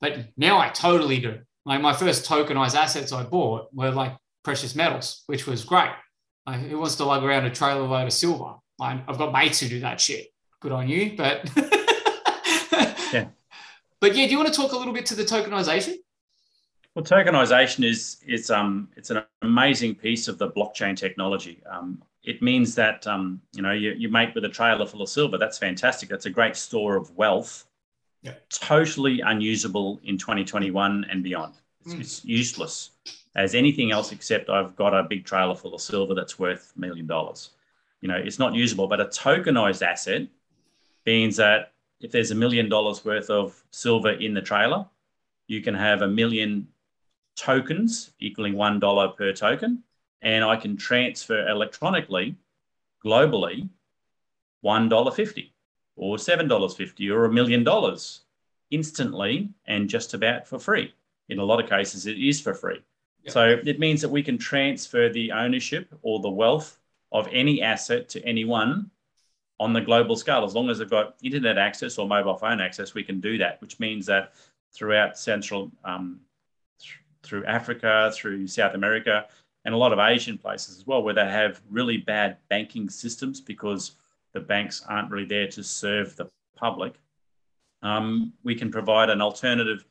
[0.00, 4.16] but now i totally do like my first tokenized assets i bought were like
[4.46, 5.90] precious metals, which was great.
[6.46, 8.54] Like, who wants to lug around a trailer load of silver?
[8.78, 10.28] Like, I've got mates who do that shit.
[10.60, 11.50] Good on you, but
[13.12, 13.26] yeah.
[14.00, 15.96] But yeah, do you want to talk a little bit to the tokenization?
[16.94, 21.60] Well, tokenization is is um it's an amazing piece of the blockchain technology.
[21.68, 25.08] Um, it means that um, you know you, you make with a trailer full of
[25.08, 25.38] silver.
[25.38, 26.08] That's fantastic.
[26.08, 27.66] That's a great store of wealth.
[28.50, 31.54] Totally unusable in 2021 and beyond.
[31.84, 32.00] It's, mm.
[32.00, 32.90] it's useless
[33.36, 36.80] as anything else except I've got a big trailer full of silver that's worth a
[36.80, 37.50] million dollars.
[38.00, 40.26] You know, it's not usable, but a tokenized asset
[41.04, 44.86] means that if there's a million dollars worth of silver in the trailer,
[45.46, 46.66] you can have a million
[47.36, 49.82] tokens equaling one dollar per token,
[50.22, 52.36] and I can transfer electronically,
[53.04, 53.68] globally,
[54.62, 55.52] one dollar fifty,
[55.96, 58.20] or seven dollars fifty, or a million dollars
[58.70, 60.94] instantly and just about for free.
[61.28, 62.80] In a lot of cases, it is for free.
[63.28, 66.78] So it means that we can transfer the ownership or the wealth
[67.10, 68.88] of any asset to anyone
[69.58, 70.44] on the global scale.
[70.44, 73.60] As long as they've got internet access or mobile phone access, we can do that,
[73.60, 74.34] which means that
[74.72, 76.20] throughout Central, um,
[76.78, 79.26] th- through Africa, through South America,
[79.64, 83.40] and a lot of Asian places as well, where they have really bad banking systems
[83.40, 83.96] because
[84.36, 86.92] the banks aren't really there to serve the public,
[87.82, 89.86] um, we can provide an alternative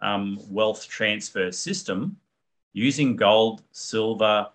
[0.00, 2.16] um, wealth transfer system
[2.72, 4.46] using gold, silver,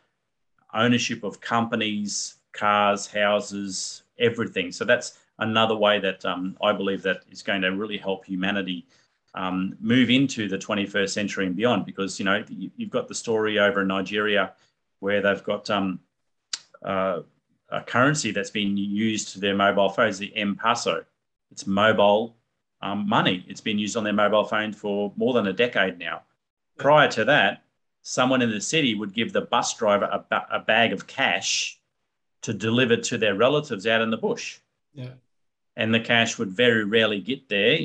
[0.73, 4.71] ownership of companies, cars, houses, everything.
[4.71, 8.87] So that's another way that um, I believe that is going to really help humanity
[9.33, 11.85] um, move into the 21st century and beyond.
[11.85, 14.53] Because you know you've got the story over in Nigeria
[15.01, 15.99] where they've got um,
[16.85, 17.19] uh,
[17.69, 21.05] a currency that's been used to their mobile phones, the M-Pesa.
[21.51, 22.35] It's mobile
[22.81, 23.45] um, money.
[23.47, 26.23] It's been used on their mobile phone for more than a decade now.
[26.77, 27.63] Prior to that,
[28.01, 31.79] someone in the city would give the bus driver a, ba- a bag of cash
[32.43, 34.59] to deliver to their relatives out in the bush.
[34.93, 35.13] Yeah.
[35.75, 37.79] And the cash would very rarely get there,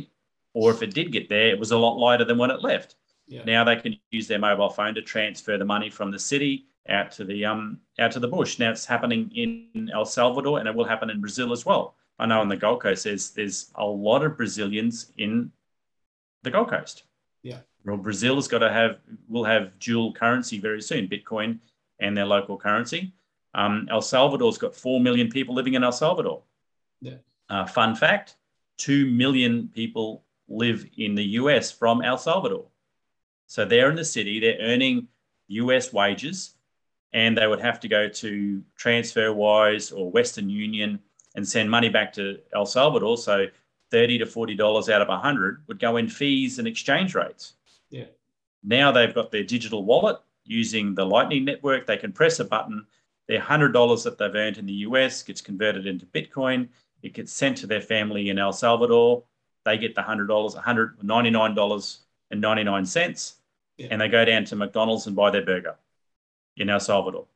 [0.53, 2.97] or if it did get there, it was a lot lighter than when it left.
[3.26, 3.45] Yeah.
[3.45, 7.12] Now they can use their mobile phone to transfer the money from the city out
[7.12, 8.59] to the um out to the bush.
[8.59, 11.95] Now it's happening in El Salvador and it will happen in Brazil as well.
[12.18, 15.53] I know on the Gold Coast there's there's a lot of Brazilians in
[16.43, 17.05] the Gold Coast.
[17.43, 17.59] Yeah.
[17.85, 21.59] Well, Brazil has got to have will have dual currency very soon, Bitcoin
[21.99, 23.12] and their local currency.
[23.55, 26.43] Um, El Salvador's got four million people living in El Salvador.
[27.01, 27.16] Yeah.
[27.49, 28.37] Uh, fun fact:
[28.76, 32.66] two million people live in the US from El Salvador.
[33.47, 35.09] So they're in the city, they're earning
[35.49, 36.55] US wages,
[37.12, 41.00] and they would have to go to TransferWise or Western Union
[41.34, 43.18] and send money back to El Salvador.
[43.18, 43.46] So
[43.90, 47.54] 30 to $40 out of a 100 would go in fees and exchange rates.
[47.90, 48.04] Yeah.
[48.62, 51.86] Now they've got their digital wallet using the Lightning Network.
[51.86, 52.86] They can press a button.
[53.26, 56.68] Their $100 that they've earned in the US gets converted into Bitcoin.
[57.02, 59.24] It gets sent to their family in El Salvador.
[59.64, 63.34] They get the $100, $199.99.
[63.76, 63.86] Yeah.
[63.90, 65.76] And they go down to McDonald's and buy their burger
[66.61, 67.26] in El Salvador.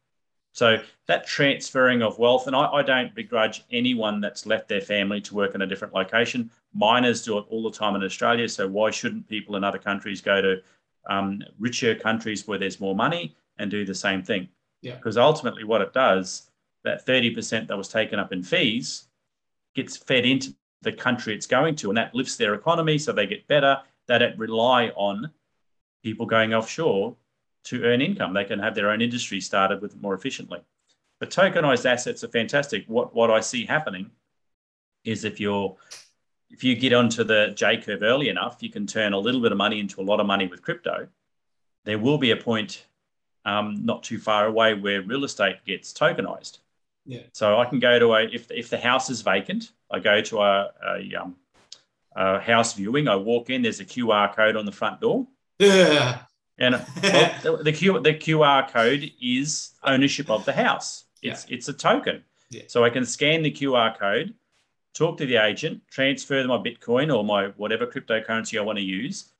[0.52, 5.20] So that transferring of wealth, and I, I, don't begrudge anyone that's left their family
[5.22, 6.48] to work in a different location.
[6.72, 8.48] Miners do it all the time in Australia.
[8.48, 10.62] So why shouldn't people in other countries go to
[11.10, 14.48] um, richer countries where there's more money and do the same thing?
[14.80, 14.94] Yeah.
[14.94, 16.50] Because ultimately, what it does,
[16.84, 19.08] that 30% that was taken up in fees
[19.74, 23.26] gets fed into the country it's going to, and that lifts their economy so they
[23.26, 23.80] get better.
[24.06, 25.32] They don't rely on
[26.04, 27.16] people going offshore
[27.64, 28.34] to earn income.
[28.34, 30.60] They can have their own industry started with more efficiently.
[31.20, 32.84] But tokenized assets are fantastic.
[32.86, 34.10] What what I see happening
[35.04, 35.76] is if you're
[36.50, 39.52] if you get onto the J curve early enough, you can turn a little bit
[39.52, 41.08] of money into a lot of money with crypto.
[41.84, 42.86] There will be a point
[43.44, 46.58] um, not too far away where real estate gets tokenized.
[47.06, 47.20] Yeah.
[47.32, 50.40] So I can go to a if if the house is vacant, I go to
[50.40, 51.36] a, a, um,
[52.16, 53.08] a house viewing.
[53.08, 53.62] I walk in.
[53.62, 55.26] There's a QR code on the front door.
[55.58, 56.20] Yeah.
[56.58, 61.04] And well, the, the, Q, the QR code is ownership of the house.
[61.22, 61.56] It's yeah.
[61.56, 62.22] it's a token.
[62.50, 62.62] Yeah.
[62.68, 64.34] So I can scan the QR code,
[64.92, 69.32] talk to the agent, transfer my Bitcoin or my whatever cryptocurrency I want to use,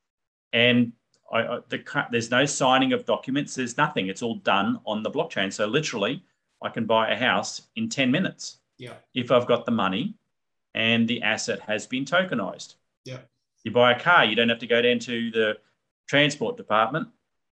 [0.51, 0.91] and
[1.31, 3.55] I, I, the, there's no signing of documents.
[3.55, 4.07] There's nothing.
[4.07, 5.51] It's all done on the blockchain.
[5.51, 6.23] So literally,
[6.61, 8.57] I can buy a house in 10 minutes.
[8.77, 8.93] Yeah.
[9.13, 10.15] If I've got the money
[10.73, 12.75] and the asset has been tokenized.
[13.05, 13.19] Yeah.
[13.63, 15.57] You buy a car, you don't have to go down to the
[16.07, 17.07] transport department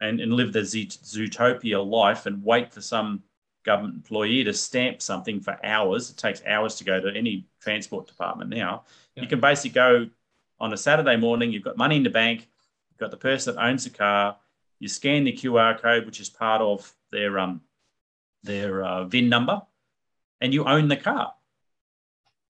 [0.02, 3.24] and, and live the Zootopia life and wait for some
[3.64, 6.10] government employee to stamp something for hours.
[6.10, 8.84] It takes hours to go to any transport department now.
[9.16, 9.24] Yeah.
[9.24, 10.10] You can basically go
[10.60, 12.48] on a Saturday morning, you've got money in the bank,
[12.89, 14.38] you've got the person that owns the car,
[14.80, 17.62] you scan the QR code, which is part of their um
[18.43, 19.62] their uh, VIN number,
[20.39, 21.34] and you own the car.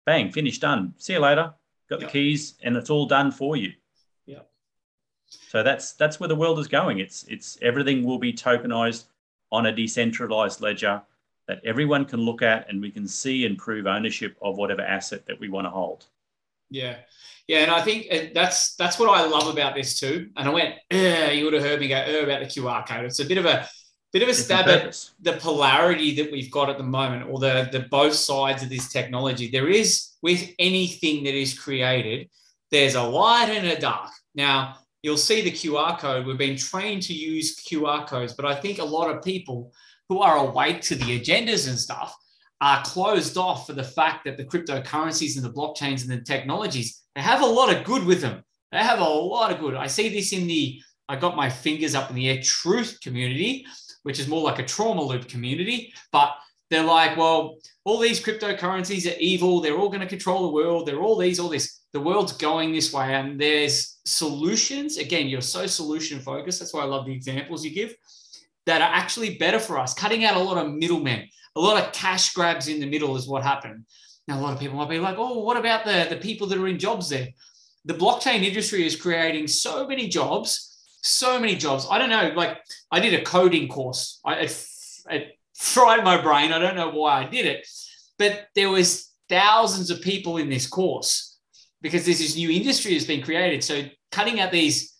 [0.05, 0.93] Bang, finished, done.
[0.97, 1.53] See you later.
[1.89, 3.73] Got the keys, and it's all done for you.
[5.29, 6.99] So that's that's where the world is going.
[6.99, 9.05] It's it's everything will be tokenized
[9.51, 11.01] on a decentralized ledger
[11.47, 15.25] that everyone can look at and we can see and prove ownership of whatever asset
[15.25, 16.05] that we want to hold.
[16.69, 16.97] Yeah.
[17.47, 20.29] Yeah, and I think that's that's what I love about this too.
[20.37, 20.75] And I went,
[21.35, 23.05] you would have heard me go about the QR code.
[23.05, 23.67] It's a bit of a
[24.13, 27.67] bit of a stab at the polarity that we've got at the moment, or the
[27.71, 29.49] the both sides of this technology.
[29.49, 32.29] There is with anything that is created,
[32.69, 34.11] there's a light and a dark.
[34.35, 36.25] Now, you'll see the QR code.
[36.25, 39.71] We've been trained to use QR codes, but I think a lot of people
[40.09, 42.15] who are awake to the agendas and stuff
[42.61, 47.03] are closed off for the fact that the cryptocurrencies and the blockchains and the technologies,
[47.15, 48.43] they have a lot of good with them.
[48.71, 49.75] They have a lot of good.
[49.75, 53.65] I see this in the, I got my fingers up in the air, truth community,
[54.03, 55.93] which is more like a trauma loop community.
[56.11, 56.35] But
[56.69, 59.61] they're like, well, all these cryptocurrencies are evil.
[59.61, 60.85] They're all going to control the world.
[60.85, 61.78] They're all these, all this.
[61.93, 64.97] The world's going this way, and there's solutions.
[64.97, 66.59] Again, you're so solution focused.
[66.59, 67.95] That's why I love the examples you give
[68.65, 69.93] that are actually better for us.
[69.95, 73.27] Cutting out a lot of middlemen, a lot of cash grabs in the middle is
[73.27, 73.85] what happened.
[74.27, 76.59] Now, a lot of people might be like, oh, what about the, the people that
[76.59, 77.29] are in jobs there?
[77.85, 81.87] The blockchain industry is creating so many jobs, so many jobs.
[81.89, 82.59] I don't know, like
[82.91, 84.19] I did a coding course.
[84.23, 84.67] I, it,
[85.09, 86.51] it fried my brain.
[86.51, 87.67] I don't know why I did it,
[88.19, 91.28] but there was thousands of people in this course
[91.81, 93.63] because there's this new industry has been created.
[93.63, 94.95] So cutting out these,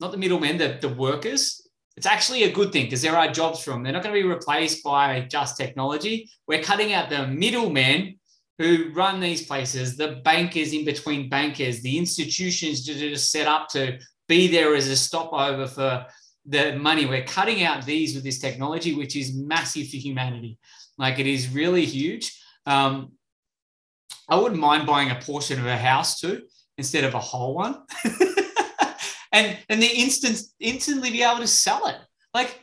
[0.00, 3.62] not the middlemen, the, the workers, it's actually a good thing because there are jobs
[3.62, 3.82] for them.
[3.82, 6.30] They're not going to be replaced by just technology.
[6.46, 8.18] We're cutting out the middlemen
[8.58, 13.68] who run these places, the bankers in between bankers, the institutions that are set up
[13.70, 13.98] to
[14.28, 16.06] be there as a stopover for
[16.46, 17.06] the money.
[17.06, 20.58] We're cutting out these with this technology, which is massive for humanity.
[20.98, 22.38] Like it is really huge.
[22.66, 23.12] Um,
[24.30, 26.42] I wouldn't mind buying a portion of a house too,
[26.78, 27.82] instead of a whole one.
[29.32, 31.96] and and the instant instantly be able to sell it.
[32.32, 32.60] Like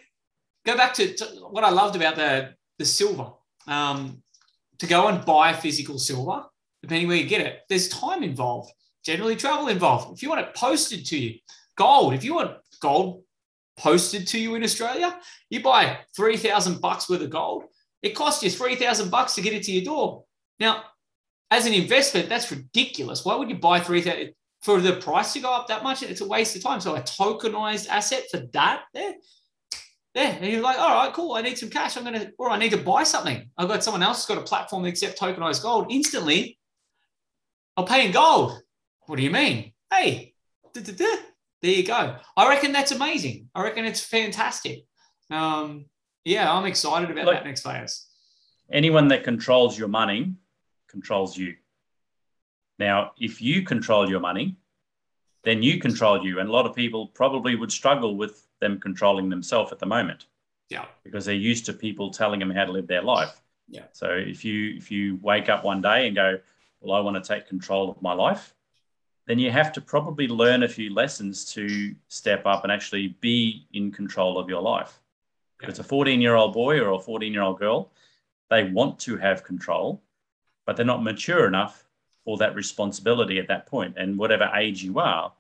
[0.66, 3.32] go back to, to what I loved about the the silver.
[3.68, 4.24] Um,
[4.80, 6.46] to go and buy physical silver,
[6.82, 8.72] depending where you get it, there's time involved,
[9.04, 10.16] generally travel involved.
[10.16, 11.40] If you want it posted to you,
[11.76, 12.14] gold.
[12.14, 13.24] If you want gold
[13.78, 17.66] posted to you in Australia, you buy 3,000 bucks worth of gold.
[18.02, 20.24] It costs you 3,000 bucks to get it to your door.
[20.60, 20.84] Now,
[21.50, 23.24] as an investment, that's ridiculous.
[23.24, 26.04] Why would you buy 3,000 for the price to go up that much?
[26.04, 26.82] It's a waste of time.
[26.82, 29.14] So a tokenized asset for that there,
[30.14, 30.38] there.
[30.40, 31.34] And you're like, all right, cool.
[31.34, 31.96] I need some cash.
[31.96, 33.50] I'm going to, or I need to buy something.
[33.58, 35.88] I've got someone else who's got a platform that accept tokenized gold.
[35.90, 36.58] Instantly,
[37.78, 38.60] I'll pay in gold.
[39.06, 39.72] What do you mean?
[39.92, 40.34] Hey,
[40.74, 42.18] there you go.
[42.36, 43.50] I reckon that's amazing.
[43.56, 44.84] I reckon it's fantastic.
[45.32, 45.86] Um,
[46.26, 48.06] yeah, I'm excited about that next phase.
[48.70, 50.34] Anyone that controls your money
[50.98, 51.56] controls you.
[52.80, 54.56] Now, if you control your money,
[55.44, 56.40] then you control you.
[56.40, 60.26] And a lot of people probably would struggle with them controlling themselves at the moment.
[60.70, 60.86] Yeah.
[61.04, 63.42] Because they're used to people telling them how to live their life.
[63.70, 63.86] Yeah.
[63.92, 66.40] So if you if you wake up one day and go,
[66.82, 68.56] well, I want to take control of my life,
[69.28, 73.68] then you have to probably learn a few lessons to step up and actually be
[73.74, 75.00] in control of your life.
[75.62, 77.92] If it's a 14 year old boy or a 14 year old girl,
[78.50, 80.02] they want to have control,
[80.68, 81.84] but they're not mature enough
[82.24, 83.96] for that responsibility at that point.
[83.98, 85.34] And whatever age you are,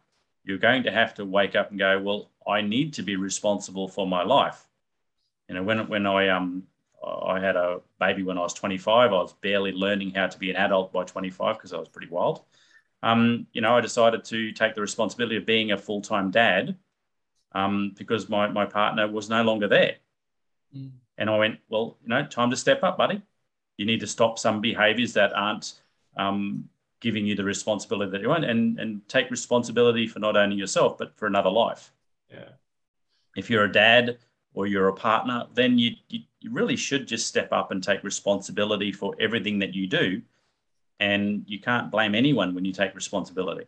[0.43, 3.87] you're going to have to wake up and go, well, I need to be responsible
[3.87, 4.67] for my life.
[5.47, 6.63] You know, when when I um
[7.05, 10.49] I had a baby when I was 25, I was barely learning how to be
[10.49, 12.41] an adult by 25 because I was pretty wild
[13.03, 16.75] um, you know, I decided to take the responsibility of being a full time dad
[17.53, 19.97] um, because my, my partner was no longer there.
[20.75, 20.91] Mm.
[21.17, 23.21] And I went, well, you know, time to step up, buddy.
[23.77, 25.75] You need to stop some behaviors that aren't
[26.17, 26.67] um,
[26.99, 30.97] giving you the responsibility that you want and, and take responsibility for not only yourself,
[30.97, 31.91] but for another life.
[32.29, 32.49] Yeah.
[33.35, 34.17] If you're a dad
[34.53, 38.03] or you're a partner, then you, you, you really should just step up and take
[38.03, 40.21] responsibility for everything that you do
[40.99, 43.65] and you can't blame anyone when you take responsibility.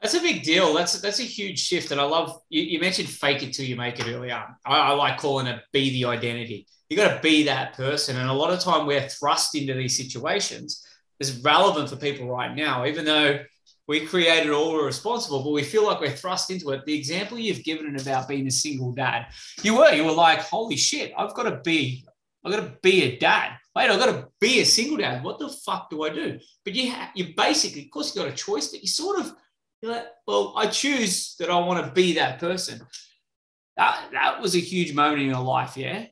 [0.00, 0.74] That's a big deal.
[0.74, 3.74] That's that's a huge shift, and I love you, you mentioned fake it till you
[3.74, 4.44] make it earlier.
[4.66, 6.66] I, I like calling it be the identity.
[6.88, 9.96] You got to be that person, and a lot of time we're thrust into these
[9.96, 10.86] situations.
[11.20, 13.38] Is relevant for people right now, even though
[13.86, 16.84] we created all we're responsible, but we feel like we're thrust into it.
[16.84, 19.26] The example you've given about being a single dad,
[19.62, 22.04] you were, you were like, holy shit, I've got to be,
[22.44, 25.24] I've got to be a dad wait, I've got to be a single dad.
[25.24, 26.38] What the fuck do I do?
[26.64, 29.32] But you have, you basically, of course, you got a choice, but you sort of,
[29.82, 32.80] you're like, well, I choose that I want to be that person.
[33.76, 36.06] That, that was a huge moment in your life, yeah?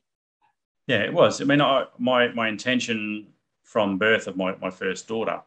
[0.87, 1.41] Yeah, it was.
[1.41, 3.27] I mean, I, my, my intention
[3.63, 5.41] from birth of my, my first daughter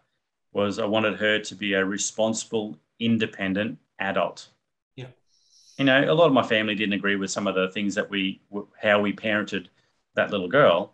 [0.53, 4.49] was I wanted her to be a responsible, independent adult.
[4.97, 5.09] Yeah.
[5.79, 8.09] You know, a lot of my family didn't agree with some of the things that
[8.09, 8.41] we,
[8.81, 9.67] how we parented
[10.15, 10.93] that little girl.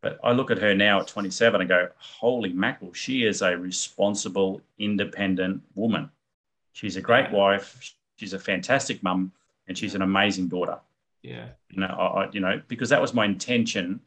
[0.00, 3.56] But I look at her now at 27 and go, holy mackerel, she is a
[3.56, 6.10] responsible, independent woman.
[6.72, 7.94] She's a great wife.
[8.16, 9.32] She's a fantastic mum,
[9.68, 10.80] and she's an amazing daughter.
[11.22, 11.48] Yeah.
[11.70, 14.00] You know, I, you know, because that was my intention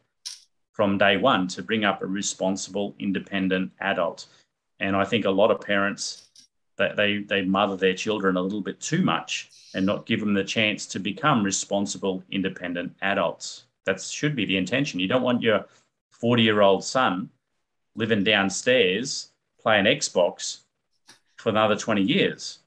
[0.73, 4.27] from day one to bring up a responsible, independent adult.
[4.79, 6.29] And I think a lot of parents
[6.77, 10.33] that they they mother their children a little bit too much and not give them
[10.33, 13.65] the chance to become responsible, independent adults.
[13.85, 14.99] That should be the intention.
[14.99, 15.65] You don't want your
[16.11, 17.29] 40 year old son
[17.95, 19.29] living downstairs
[19.61, 20.59] playing Xbox
[21.37, 22.59] for another 20 years.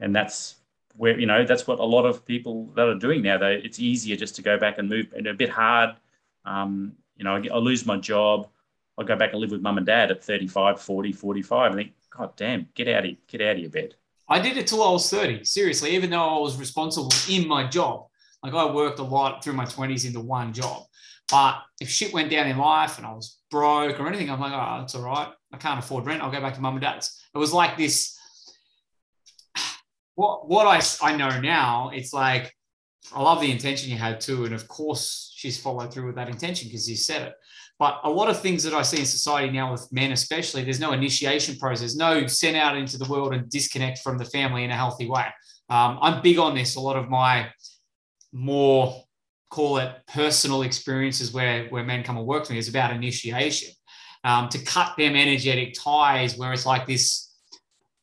[0.00, 0.56] And that's
[0.96, 3.38] where, you know, that's what a lot of people that are doing now.
[3.38, 5.96] They, it's easier just to go back and move and a bit hard.
[6.44, 8.48] Um, you know, I, I lose my job.
[8.98, 11.72] I go back and live with mum and dad at 35, 40, 45.
[11.72, 13.94] I think, God damn, get out of get out of your bed.
[14.28, 15.44] I did it till I was 30.
[15.44, 18.06] Seriously, even though I was responsible in my job.
[18.42, 20.84] Like I worked a lot through my 20s into one job.
[21.30, 24.52] But if shit went down in life and I was broke or anything, I'm like,
[24.52, 25.28] oh, that's all right.
[25.52, 26.22] I can't afford rent.
[26.22, 27.22] I'll go back to mum and dad's.
[27.34, 28.18] It was like this.
[30.20, 32.54] What what I, I know now, it's like
[33.14, 34.44] I love the intention you had too.
[34.44, 37.34] And of course, she's followed through with that intention because you said it.
[37.78, 40.78] But a lot of things that I see in society now with men, especially, there's
[40.78, 44.70] no initiation process, no sent out into the world and disconnect from the family in
[44.70, 45.24] a healthy way.
[45.70, 46.76] Um, I'm big on this.
[46.76, 47.48] A lot of my
[48.30, 49.02] more
[49.48, 53.70] call it personal experiences where, where men come and work with me is about initiation.
[54.22, 57.29] Um, to cut them energetic ties where it's like this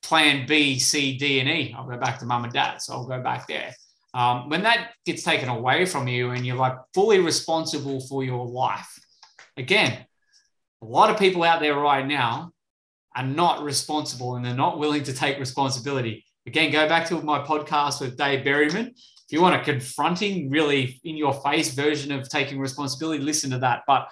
[0.07, 1.75] plan B, C, D, and E.
[1.77, 2.81] I'll go back to mum and dad.
[2.81, 3.73] So I'll go back there.
[4.13, 8.45] Um, when that gets taken away from you and you're like fully responsible for your
[8.45, 8.99] life,
[9.57, 10.05] again,
[10.81, 12.51] a lot of people out there right now
[13.15, 16.25] are not responsible and they're not willing to take responsibility.
[16.45, 18.93] Again, go back to my podcast with Dave Berryman
[19.27, 23.57] if you want a confronting, really in your face version of taking responsibility, listen to
[23.59, 23.81] that.
[23.85, 24.07] But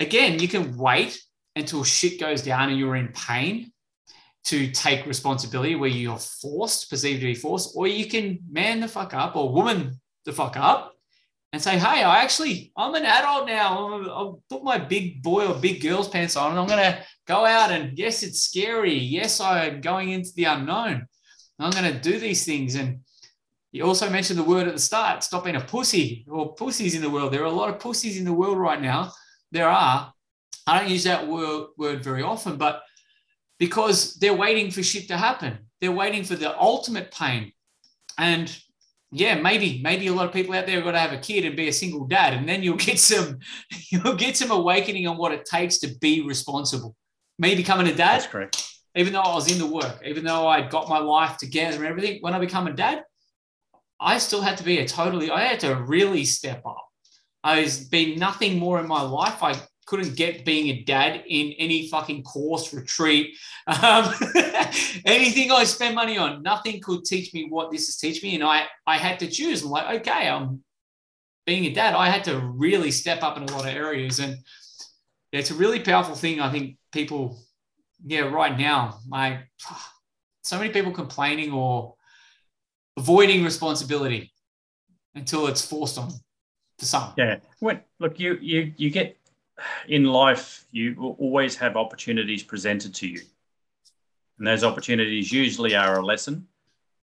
[0.00, 1.20] again, you can wait
[1.56, 3.70] until shit goes down and you're in pain
[4.44, 8.88] to take responsibility where you're forced, perceived to be forced, or you can man the
[8.88, 10.92] fuck up or woman the fuck up
[11.52, 14.02] and say, hey, I actually, I'm an adult now.
[14.08, 17.44] I'll put my big boy or big girl's pants on and I'm going to go
[17.44, 18.94] out and yes, it's scary.
[18.94, 21.06] Yes, I'm going into the unknown.
[21.58, 22.74] I'm going to do these things.
[22.74, 23.00] And
[23.70, 27.02] you also mentioned the word at the start, stop being a pussy or pussies in
[27.02, 27.32] the world.
[27.32, 29.12] There are a lot of pussies in the world right now.
[29.52, 30.12] There are.
[30.66, 32.82] I don't use that word, word very often, but
[33.62, 35.56] because they're waiting for shit to happen.
[35.80, 37.52] They're waiting for the ultimate pain.
[38.18, 38.52] And
[39.12, 41.44] yeah, maybe, maybe a lot of people out there have got to have a kid
[41.44, 43.38] and be a single dad, and then you'll get some,
[43.92, 46.96] you'll get some awakening on what it takes to be responsible.
[47.38, 48.16] Me becoming a dad.
[48.16, 48.68] That's correct.
[48.96, 51.86] Even though I was in the work, even though I got my life together and
[51.86, 53.04] everything, when I become a dad,
[54.00, 56.84] I still had to be a totally, I had to really step up.
[57.44, 59.40] I was been nothing more in my life.
[59.40, 59.54] I
[59.92, 63.36] couldn't get being a dad in any fucking course, retreat,
[63.66, 64.10] um,
[65.04, 66.42] anything I spend money on.
[66.42, 68.34] Nothing could teach me what this is teach me.
[68.34, 69.62] And I, I had to choose.
[69.62, 70.64] I'm like, okay, I'm
[71.44, 71.92] being a dad.
[71.92, 74.18] I had to really step up in a lot of areas.
[74.18, 74.38] And
[75.30, 76.40] it's a really powerful thing.
[76.40, 77.38] I think people,
[78.02, 79.40] yeah, right now, like
[80.42, 81.96] so many people complaining or
[82.96, 84.32] avoiding responsibility
[85.14, 86.12] until it's forced on
[86.78, 87.12] to some.
[87.18, 87.40] Yeah.
[87.60, 89.18] When, look, you you you get
[89.86, 93.20] in life, you will always have opportunities presented to you,
[94.38, 96.46] and those opportunities usually are a lesson,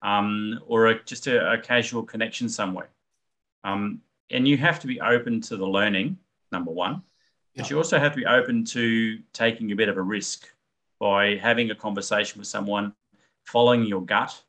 [0.03, 2.91] um, or a, just a, a, casual connection somewhere.
[3.65, 6.19] Um, and you have to be open to the learning.
[6.51, 7.03] Number one,
[7.57, 10.49] but you also have to be open to taking a bit of a risk
[10.99, 12.95] by having a conversation with someone,
[13.45, 14.41] following your gut.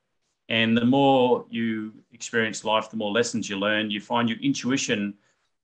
[0.49, 3.89] And the more you experience life, the more lessons you learn.
[3.89, 5.13] You find your intuition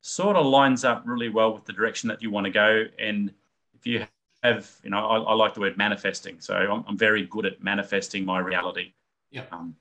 [0.01, 2.85] sort of lines up really well with the direction that you want to go.
[2.97, 3.33] And
[3.73, 4.05] if you
[4.43, 6.39] have, you know, I, I like the word manifesting.
[6.39, 8.93] So I'm, I'm, very good at manifesting my reality.
[9.31, 9.43] Yeah.
[9.51, 9.75] Um,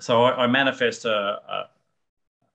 [0.00, 1.68] so I, I manifest a, a,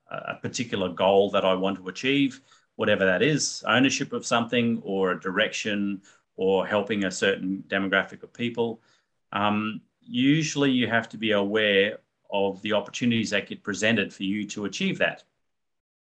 [0.10, 2.42] a particular goal that I want to achieve,
[2.76, 6.02] whatever that is, ownership of something or a direction
[6.36, 8.82] or helping a certain demographic of people.
[9.32, 12.00] Um, usually you have to be aware
[12.32, 15.24] of the opportunities that get presented for you to achieve that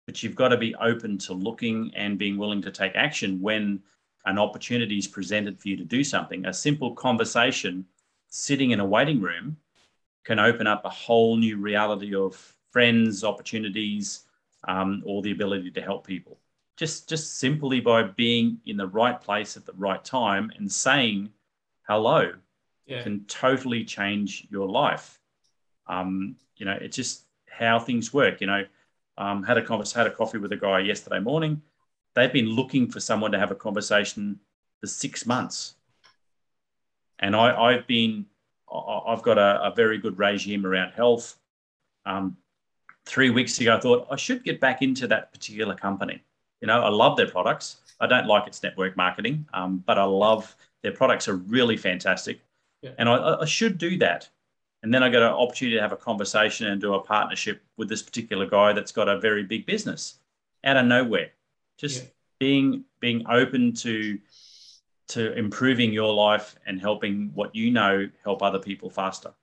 [0.09, 3.79] but you've got to be open to looking and being willing to take action when
[4.25, 6.47] an opportunity is presented for you to do something.
[6.47, 7.85] A simple conversation
[8.27, 9.55] sitting in a waiting room
[10.25, 12.35] can open up a whole new reality of
[12.71, 14.21] friends, opportunities,
[14.67, 16.39] um, or the ability to help people.
[16.75, 21.29] Just, just simply by being in the right place at the right time and saying
[21.87, 22.33] hello
[22.87, 23.03] yeah.
[23.03, 25.19] can totally change your life.
[25.85, 28.41] Um, you know, it's just how things work.
[28.41, 28.63] You know,
[29.19, 31.61] um, had a conversation, had a coffee with a guy yesterday morning.
[32.15, 34.39] They've been looking for someone to have a conversation
[34.79, 35.75] for six months,
[37.19, 38.25] and I, have been,
[38.73, 41.37] I've got a, a, very good regime around health.
[42.05, 42.37] Um,
[43.05, 46.23] three weeks ago, I thought I should get back into that particular company.
[46.61, 47.77] You know, I love their products.
[47.99, 52.39] I don't like its network marketing, um, but I love their products are really fantastic,
[52.81, 52.91] yeah.
[52.97, 54.29] and I, I should do that.
[54.81, 57.89] And then I got an opportunity to have a conversation and do a partnership with
[57.89, 60.15] this particular guy that's got a very big business
[60.63, 61.31] out of nowhere.
[61.77, 62.09] Just yeah.
[62.39, 64.19] being being open to
[65.09, 69.33] to improving your life and helping what you know help other people faster.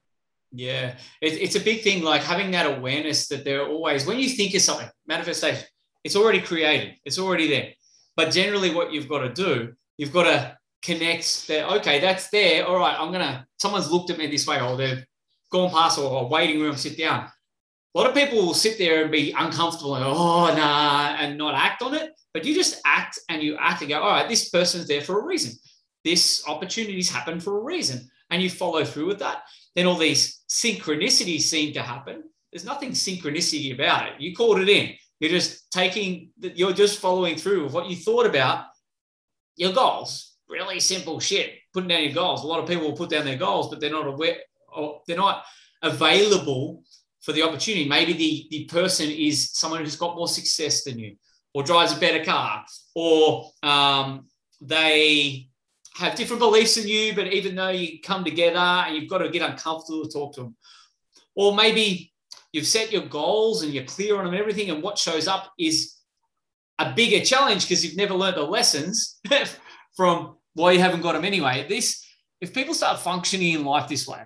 [0.52, 2.02] Yeah, it, it's a big thing.
[2.02, 5.66] Like having that awareness that there are always when you think of something manifestation,
[6.04, 7.72] it's already created, it's already there.
[8.16, 11.70] But generally, what you've got to do, you've got to connect that.
[11.78, 12.66] Okay, that's there.
[12.66, 13.46] All right, I'm gonna.
[13.58, 15.04] Someone's looked at me this way, or they've
[15.50, 17.28] gone past or a waiting room, sit down.
[17.94, 21.54] A lot of people will sit there and be uncomfortable and oh nah and not
[21.54, 22.12] act on it.
[22.34, 25.18] But you just act and you act and go, all right, this person's there for
[25.18, 25.58] a reason.
[26.04, 28.08] This opportunity's happened for a reason.
[28.30, 29.44] And you follow through with that.
[29.74, 32.24] Then all these synchronicities seem to happen.
[32.52, 34.20] There's nothing synchronicity about it.
[34.20, 34.94] You called it in.
[35.20, 38.66] You're just taking, you're just following through with what you thought about
[39.56, 40.34] your goals.
[40.48, 41.54] Really simple shit.
[41.72, 42.44] Putting down your goals.
[42.44, 44.36] A lot of people will put down their goals, but they're not aware,
[44.76, 45.44] or they're not
[45.82, 46.82] available
[47.22, 47.88] for the opportunity.
[47.88, 51.16] Maybe the, the person is someone who's got more success than you,
[51.54, 52.64] or drives a better car,
[52.94, 54.26] or um,
[54.60, 55.48] they
[55.96, 59.30] have different beliefs than you, but even though you come together and you've got to
[59.30, 60.56] get uncomfortable to talk to them.
[61.34, 62.12] Or maybe
[62.52, 65.96] you've set your goals and you're clear on them everything, and what shows up is
[66.78, 69.18] a bigger challenge because you've never learned the lessons
[69.96, 71.66] from why you haven't got them anyway.
[71.68, 72.04] This,
[72.40, 74.22] if people start functioning in life this way,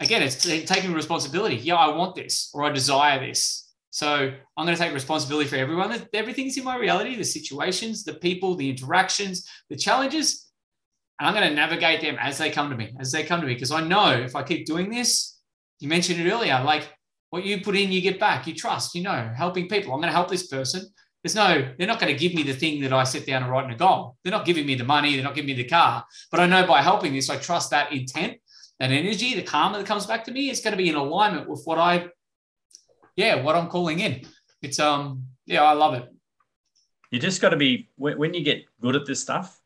[0.00, 1.56] again, it's taking responsibility.
[1.56, 3.72] Yeah, I want this or I desire this.
[3.90, 6.04] So I'm going to take responsibility for everyone.
[6.12, 10.50] Everything's in my reality, the situations, the people, the interactions, the challenges.
[11.20, 13.46] And I'm going to navigate them as they come to me, as they come to
[13.46, 13.54] me.
[13.54, 15.38] Because I know if I keep doing this,
[15.78, 16.92] you mentioned it earlier, like
[17.30, 18.48] what you put in, you get back.
[18.48, 19.92] You trust, you know, helping people.
[19.92, 20.82] I'm going to help this person.
[21.22, 23.50] There's no, they're not going to give me the thing that I sit down and
[23.50, 24.16] write in a goal.
[24.22, 25.14] They're not giving me the money.
[25.14, 26.04] They're not giving me the car.
[26.30, 28.38] But I know by helping this, I trust that intent
[28.80, 31.48] that energy, the karma that comes back to me, is going to be in alignment
[31.48, 32.08] with what I,
[33.16, 34.22] yeah, what I'm calling in.
[34.62, 36.08] It's um, yeah, I love it.
[37.10, 39.60] You just got to be when you get good at this stuff,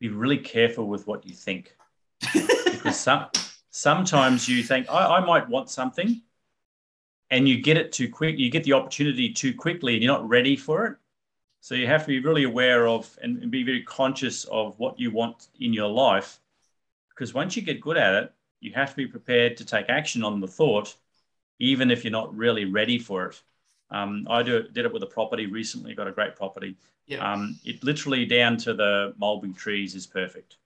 [0.00, 1.76] be really careful with what you think,
[2.32, 3.26] because some
[3.70, 6.22] sometimes you think I, I might want something,
[7.30, 8.38] and you get it too quick.
[8.38, 10.96] You get the opportunity too quickly, and you're not ready for it.
[11.60, 14.98] So you have to be really aware of and, and be very conscious of what
[14.98, 16.40] you want in your life
[17.22, 20.24] because once you get good at it, you have to be prepared to take action
[20.24, 20.96] on the thought
[21.60, 23.40] even if you're not really ready for it.
[23.92, 26.74] Um, I do, did it with a property recently, got a great property.
[27.06, 27.18] Yeah.
[27.18, 30.56] Um, it literally down to the mulberry trees is perfect.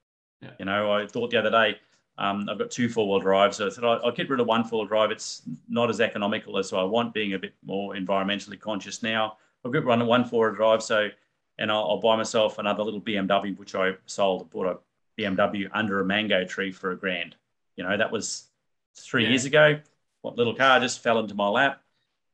[0.40, 0.52] Yeah.
[0.58, 1.76] You know, I thought the other day,
[2.16, 3.58] um, I've got two four wheel drives.
[3.58, 5.10] So I said, I'll, I'll get rid of one four wheel drive.
[5.10, 9.36] It's not as economical as I want, being a bit more environmentally conscious now.
[9.62, 10.82] I'll get rid of one four wheel drive.
[10.82, 11.10] So,
[11.58, 14.48] and I'll, I'll, buy myself another little BMW, which I sold.
[14.48, 14.78] Bought a
[15.18, 17.36] BMW under a mango tree for a grand.
[17.76, 18.48] You know, that was
[18.96, 19.30] three yeah.
[19.30, 19.80] years ago.
[20.22, 21.82] What little car just fell into my lap.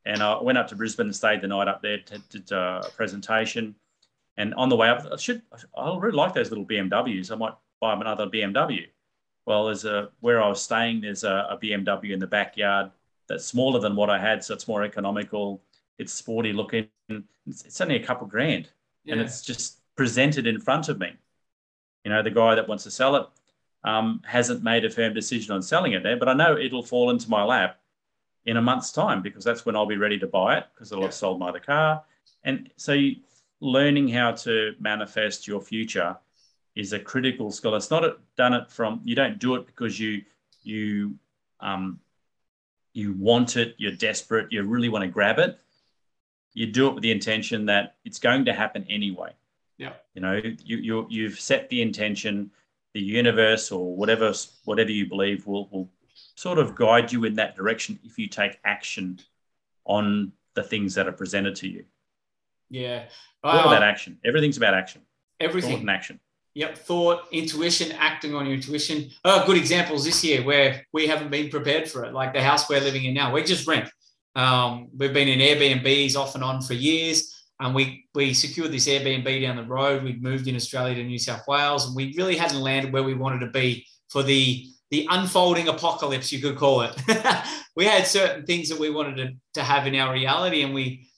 [0.05, 2.83] And I went up to Brisbane and stayed the night up there, to, did uh,
[2.85, 3.75] a presentation.
[4.37, 5.43] And on the way up, I should,
[5.77, 7.31] I really like those little BMWs.
[7.31, 8.87] I might buy another BMW.
[9.47, 11.03] Well, there's a where I was staying.
[11.03, 12.91] There's a, a BMW in the backyard
[13.29, 15.63] that's smaller than what I had, so it's more economical.
[15.99, 16.89] It's sporty looking.
[17.09, 18.69] It's, it's only a couple grand,
[19.05, 19.15] yeah.
[19.15, 21.13] and it's just presented in front of me.
[22.05, 23.27] You know, the guy that wants to sell it
[23.85, 27.11] um, hasn't made a firm decision on selling it there, but I know it'll fall
[27.11, 27.79] into my lap
[28.45, 31.03] in a month's time because that's when I'll be ready to buy it because I'll
[31.03, 32.03] have sold my other car.
[32.45, 33.17] And so, you,
[33.61, 36.17] learning how to manifest your future
[36.75, 37.75] is a critical skill.
[37.77, 40.23] It's not done it from you don't do it because you
[40.63, 41.15] you
[41.61, 42.01] um,
[42.93, 45.59] you want it, you're desperate, you really want to grab it.
[46.55, 49.33] You do it with the intention that it's going to happen anyway.
[49.83, 49.95] Yeah.
[50.15, 52.53] You know, you you you've set the intention,
[52.95, 54.33] the universe or whatever
[54.65, 55.91] whatever you believe will will
[56.37, 59.19] sort of guide you in that direction if you take action
[59.85, 61.85] on the things that are presented to you.
[62.71, 63.05] Yeah.
[63.43, 64.19] All about action.
[64.25, 65.03] Everything's about action.
[65.41, 65.81] Everything.
[65.81, 66.21] in action.
[66.55, 69.11] Yep, thought, intuition, acting on your intuition.
[69.25, 72.69] Oh, good examples this year where we haven't been prepared for it, like the house
[72.69, 73.33] we're living in now.
[73.33, 73.91] We just rent.
[74.37, 78.89] Um, we've been in Airbnbs off and on for years, and we we secured this
[78.89, 80.03] Airbnb down the road.
[80.03, 83.15] We'd moved in Australia to New South Wales, and we really hadn't landed where we
[83.15, 86.95] wanted to be for the the unfolding apocalypse, you could call it.
[87.77, 91.09] we had certain things that we wanted to, to have in our reality, and we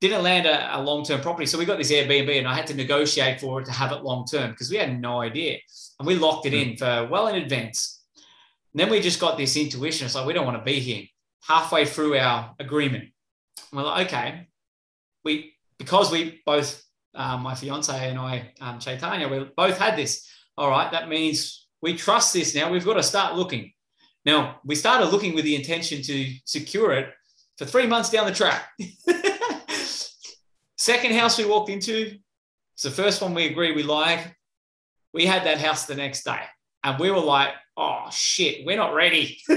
[0.00, 1.46] didn't land a, a long term property.
[1.46, 4.02] So we got this Airbnb and I had to negotiate for it to have it
[4.02, 5.58] long term because we had no idea.
[5.98, 6.78] And we locked it in mm.
[6.78, 8.02] for well in advance.
[8.72, 10.04] And then we just got this intuition.
[10.04, 11.04] It's like, we don't want to be here.
[11.42, 13.10] Halfway through our agreement,
[13.72, 14.48] we're like, okay,
[15.24, 15.51] we,
[15.82, 16.80] because we both,
[17.16, 20.28] um, my fiance and I, um, Chaitanya, we both had this.
[20.56, 22.70] All right, that means we trust this now.
[22.70, 23.72] We've got to start looking.
[24.24, 27.12] Now, we started looking with the intention to secure it
[27.58, 28.68] for three months down the track.
[30.78, 32.16] Second house we walked into,
[32.74, 34.36] it's the first one we agree we like.
[35.12, 36.40] We had that house the next day,
[36.84, 39.40] and we were like, "Oh shit, we're not ready."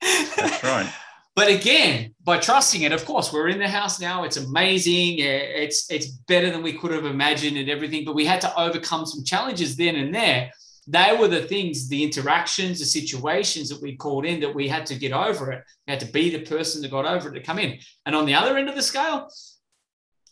[0.00, 0.92] That's right.
[1.36, 4.24] But again, by trusting it, of course, we're in the house now.
[4.24, 5.18] It's amazing.
[5.18, 8.06] It's it's better than we could have imagined and everything.
[8.06, 10.50] But we had to overcome some challenges then and there.
[10.86, 14.86] They were the things, the interactions, the situations that we called in that we had
[14.86, 15.62] to get over it.
[15.86, 17.80] We had to be the person that got over it to come in.
[18.06, 19.28] And on the other end of the scale,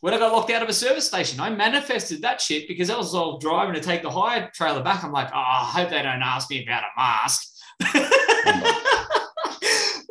[0.01, 2.97] when I got locked out of a service station, I manifested that shit because I
[2.97, 5.05] was all driving to take the hire trailer back.
[5.05, 8.81] I'm like, oh, I hope they don't ask me about a mask.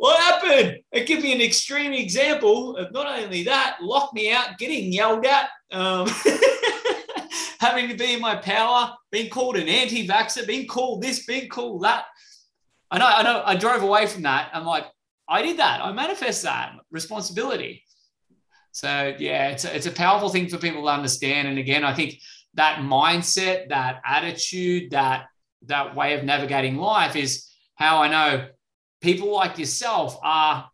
[0.04, 0.80] what happened?
[0.92, 5.24] It gave me an extreme example of not only that, locked me out, getting yelled
[5.24, 6.06] at, um,
[7.58, 11.84] having to be in my power, being called an anti-vaxxer, being called this, being called
[11.84, 12.04] that.
[12.90, 14.50] I know, I know, I drove away from that.
[14.52, 14.84] I'm like,
[15.26, 15.80] I did that.
[15.80, 17.82] I manifest that responsibility.
[18.72, 21.48] So yeah, it's a, it's a powerful thing for people to understand.
[21.48, 22.18] And again, I think
[22.52, 25.28] that mindset, that attitude, that
[25.64, 28.48] that way of navigating life is how I know
[29.04, 30.68] people like yourself are,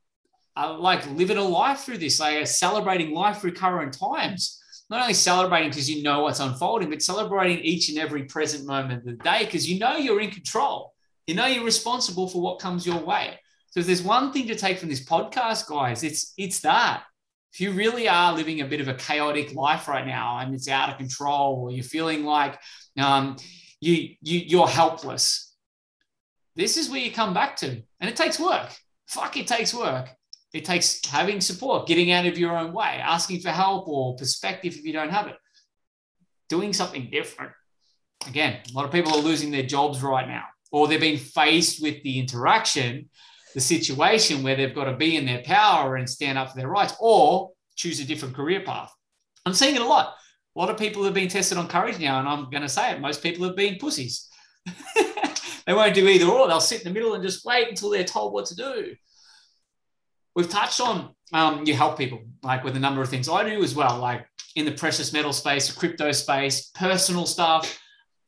[0.57, 4.57] are like living a life through this, like celebrating life through current times.
[4.89, 9.01] Not only celebrating because you know what's unfolding, but celebrating each and every present moment
[9.01, 10.95] of the day because you know you're in control.
[11.27, 13.39] You know you're responsible for what comes your way.
[13.71, 17.05] So if there's one thing to take from this podcast, guys, it's it's that
[17.53, 20.69] if you really are living a bit of a chaotic life right now and it's
[20.69, 22.59] out of control, or you're feeling like
[22.99, 23.37] um,
[23.81, 25.50] you, you you're helpless,
[26.61, 28.71] this is where you come back to, and it takes work.
[29.07, 30.09] Fuck, it takes work.
[30.53, 34.75] It takes having support, getting out of your own way, asking for help or perspective
[34.75, 35.37] if you don't have it,
[36.49, 37.53] doing something different.
[38.27, 41.83] Again, a lot of people are losing their jobs right now, or they're being faced
[41.83, 43.09] with the interaction
[43.55, 46.69] the situation where they've got to be in their power and stand up for their
[46.69, 48.93] rights or choose a different career path.
[49.45, 50.15] I'm seeing it a lot.
[50.55, 52.93] A lot of people have been tested on courage now, and I'm going to say
[52.93, 53.01] it.
[53.01, 54.29] Most people have been pussies.
[55.67, 56.49] they won't do either or.
[56.49, 58.95] They'll sit in the middle and just wait until they're told what to do.
[60.35, 63.63] We've touched on um, you help people like with a number of things I do
[63.63, 67.79] as well, like in the precious metal space, the crypto space, personal stuff.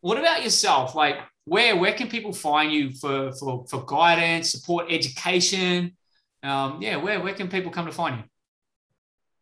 [0.01, 0.95] What about yourself?
[0.95, 5.97] Like, where where can people find you for for, for guidance, support, education?
[6.43, 8.25] um, yeah, where, where can people come to find you?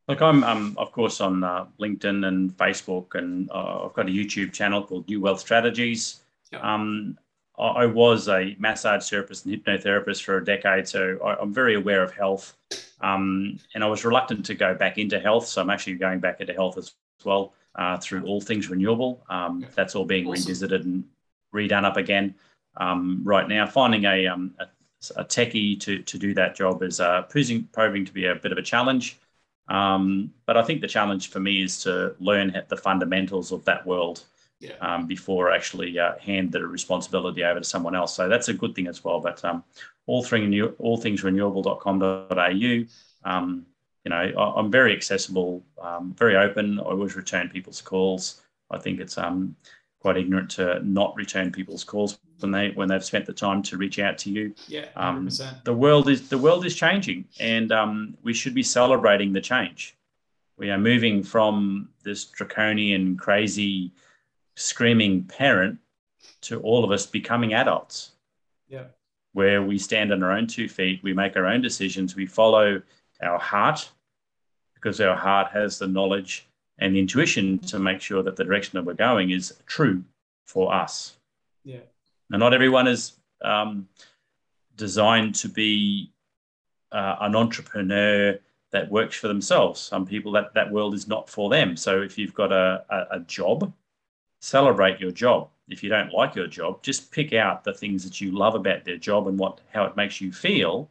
[0.08, 4.12] Look, I'm um, of course on uh, LinkedIn and Facebook, and uh, I've got a
[4.12, 6.20] YouTube channel called New Wealth Strategies.
[6.52, 6.64] Yep.
[6.64, 7.16] Um,
[7.60, 12.02] I, was a massage therapist and hypnotherapist for a decade, so I, am very aware
[12.02, 12.56] of health.
[13.00, 16.40] Um, and I was reluctant to go back into health, so I'm actually going back
[16.40, 16.94] into health as
[17.24, 19.22] well uh, through all things renewable.
[19.28, 20.42] Um, that's all being awesome.
[20.42, 21.04] revisited and
[21.54, 22.34] redone up again
[22.76, 23.66] um, right now.
[23.66, 24.66] Finding a, um, a,
[25.16, 28.52] a, techie to, to do that job is uh, proving, proving to be a bit
[28.52, 29.18] of a challenge.
[29.68, 33.86] Um, but I think the challenge for me is to learn the fundamentals of that
[33.86, 34.24] world
[34.60, 34.74] yeah.
[34.80, 38.14] um, before actually uh, hand the responsibility over to someone else.
[38.14, 39.20] So that's a good thing as well.
[39.20, 39.64] But um,
[40.06, 42.84] all, thing, all things renewable.com.au,
[43.24, 43.66] um,
[44.04, 46.78] you know, I, am very accessible, um, very open.
[46.78, 48.42] I always return people's calls.
[48.70, 49.56] I think it's um,
[50.00, 53.76] quite ignorant to not return people's calls when they when they've spent the time to
[53.76, 54.54] reach out to you.
[54.66, 55.28] Yeah, um,
[55.64, 59.96] the world is the world is changing, and um, we should be celebrating the change.
[60.56, 63.92] We are moving from this draconian, crazy,
[64.60, 65.78] screaming parent
[66.42, 68.12] to all of us becoming adults.
[68.68, 68.84] Yeah,
[69.32, 72.82] where we stand on our own two feet, we make our own decisions, we follow
[73.22, 73.90] our heart
[74.74, 76.48] because our heart has the knowledge
[76.78, 80.02] and the intuition to make sure that the direction that we're going is true
[80.46, 81.16] for us.
[81.64, 81.80] Yeah.
[82.30, 83.86] Now, not everyone is um,
[84.76, 86.10] designed to be
[86.90, 88.38] uh, an entrepreneur
[88.72, 89.80] that works for themselves.
[89.80, 91.76] Some people that that world is not for them.
[91.76, 93.72] So if you've got a, a, a job,
[94.40, 95.48] celebrate your job.
[95.68, 98.84] If you don't like your job, just pick out the things that you love about
[98.84, 100.90] their job and what how it makes you feel,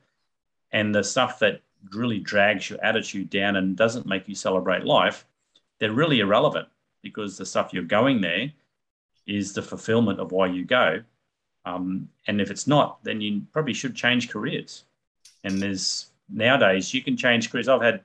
[0.71, 5.25] and the stuff that really drags your attitude down and doesn't make you celebrate life
[5.79, 6.67] they're really irrelevant
[7.01, 8.51] because the stuff you're going there
[9.25, 11.01] is the fulfillment of why you go.
[11.65, 14.83] Um, and if it's not, then you probably should change careers.
[15.43, 17.67] And there's nowadays you can change careers.
[17.67, 18.03] I've had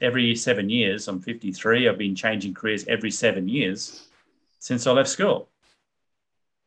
[0.00, 4.08] every seven years, I'm 53, I've been changing careers every seven years
[4.62, 5.48] since I left school.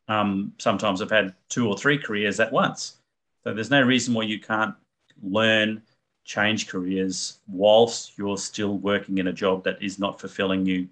[0.06, 2.98] Um, sometimes I've had two or three careers at once.
[3.42, 4.74] So there's no reason why you can't
[5.22, 5.82] learn
[6.24, 10.86] change careers whilst you're still working in a job that is not fulfilling you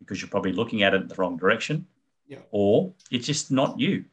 [0.00, 1.86] because you're probably looking at it in the wrong direction
[2.26, 2.38] yeah.
[2.50, 4.04] or it's just not you.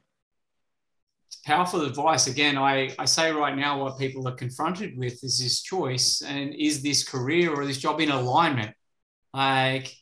[1.28, 2.28] It's powerful advice.
[2.28, 6.54] Again, I, I say right now what people are confronted with is this choice and
[6.56, 8.74] is this career or this job in alignment?
[9.34, 9.93] Like,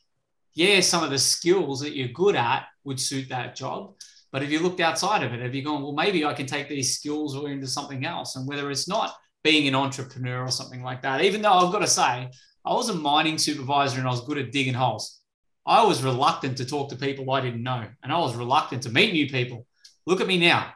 [0.56, 3.94] yeah, some of the skills that you're good at would suit that job.
[4.32, 6.68] But if you looked outside of it, have you gone, well, maybe I can take
[6.68, 8.34] these skills or into something else?
[8.34, 9.14] And whether it's not
[9.46, 11.20] being an entrepreneur or something like that.
[11.22, 12.28] Even though I've got to say,
[12.64, 15.20] I was a mining supervisor and I was good at digging holes.
[15.64, 18.90] I was reluctant to talk to people I didn't know, and I was reluctant to
[18.90, 19.64] meet new people.
[20.04, 20.72] Look at me now.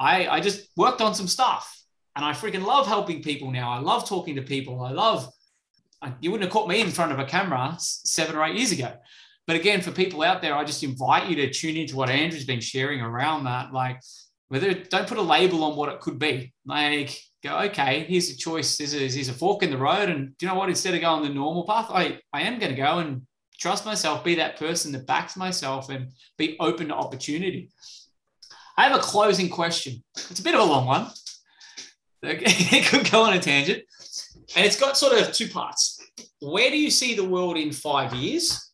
[0.00, 1.72] I, I just worked on some stuff
[2.16, 3.70] and I freaking love helping people now.
[3.70, 4.82] I love talking to people.
[4.82, 5.32] I love,
[6.20, 8.92] you wouldn't have caught me in front of a camera seven or eight years ago.
[9.46, 12.44] But again, for people out there, I just invite you to tune into what Andrew's
[12.44, 13.72] been sharing around that.
[13.72, 14.00] Like,
[14.48, 16.52] whether don't put a label on what it could be.
[16.64, 18.76] Like, go, okay, here's a choice.
[18.76, 20.08] There's a, here's a fork in the road.
[20.08, 20.68] And do you know what?
[20.68, 23.22] Instead of going the normal path, I, I am going to go and
[23.58, 27.70] trust myself, be that person that backs myself and be open to opportunity.
[28.76, 30.02] I have a closing question.
[30.16, 31.06] It's a bit of a long one.
[32.22, 33.84] It could go on a tangent.
[34.56, 35.95] And it's got sort of two parts.
[36.52, 38.70] Where do you see the world in five years?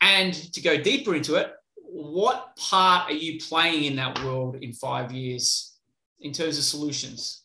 [0.00, 4.72] And to go deeper into it, what part are you playing in that world in
[4.72, 5.72] five years?
[6.22, 7.42] in terms of solutions?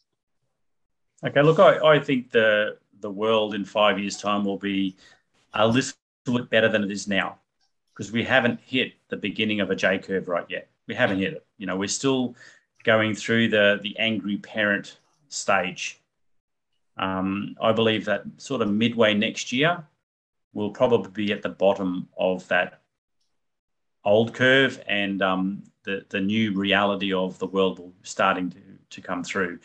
[1.25, 4.95] Okay, look, I, I think the the world in five years' time will be
[5.53, 5.93] a little
[6.25, 7.37] bit better than it is now
[7.93, 10.69] because we haven't hit the beginning of a J curve right yet.
[10.87, 11.45] We haven't hit it.
[11.57, 12.35] You know, we're still
[12.83, 14.97] going through the the angry parent
[15.27, 15.99] stage.
[16.97, 19.83] Um, I believe that sort of midway next year,
[20.53, 22.81] we'll probably be at the bottom of that
[24.03, 28.59] old curve, and um, the the new reality of the world will starting to
[28.89, 29.59] to come through.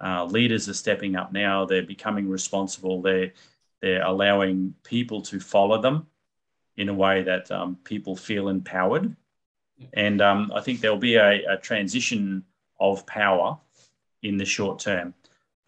[0.00, 1.64] Uh, leaders are stepping up now.
[1.64, 3.02] They're becoming responsible.
[3.02, 3.32] They're
[3.80, 6.06] they're allowing people to follow them
[6.76, 9.14] in a way that um, people feel empowered.
[9.92, 12.44] And um, I think there'll be a, a, transition
[12.80, 13.58] of power
[14.22, 15.14] in the short term.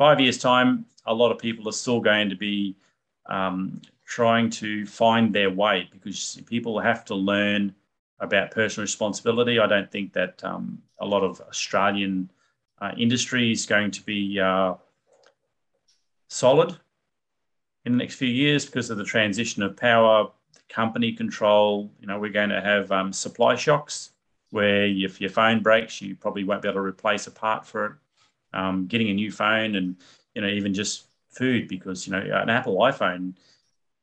[0.01, 2.75] Five years' time, a lot of people are still going to be
[3.27, 7.75] um, trying to find their way because people have to learn
[8.19, 9.59] about personal responsibility.
[9.59, 12.31] I don't think that um, a lot of Australian
[12.81, 14.73] uh, industry is going to be uh,
[16.29, 16.75] solid
[17.85, 20.31] in the next few years because of the transition of power,
[20.71, 21.91] company control.
[22.01, 24.13] You know, we're going to have um, supply shocks
[24.49, 27.85] where if your phone breaks, you probably won't be able to replace a part for
[27.85, 27.93] it.
[28.53, 29.97] Um, getting a new phone and
[30.35, 33.35] you know, even just food, because, you know, an Apple iPhone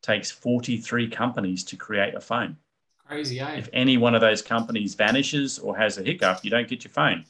[0.01, 2.57] takes 43 companies to create a phone.
[3.05, 3.55] Crazy, eh?
[3.55, 6.91] If any one of those companies vanishes or has a hiccup, you don't get your
[6.91, 7.25] phone.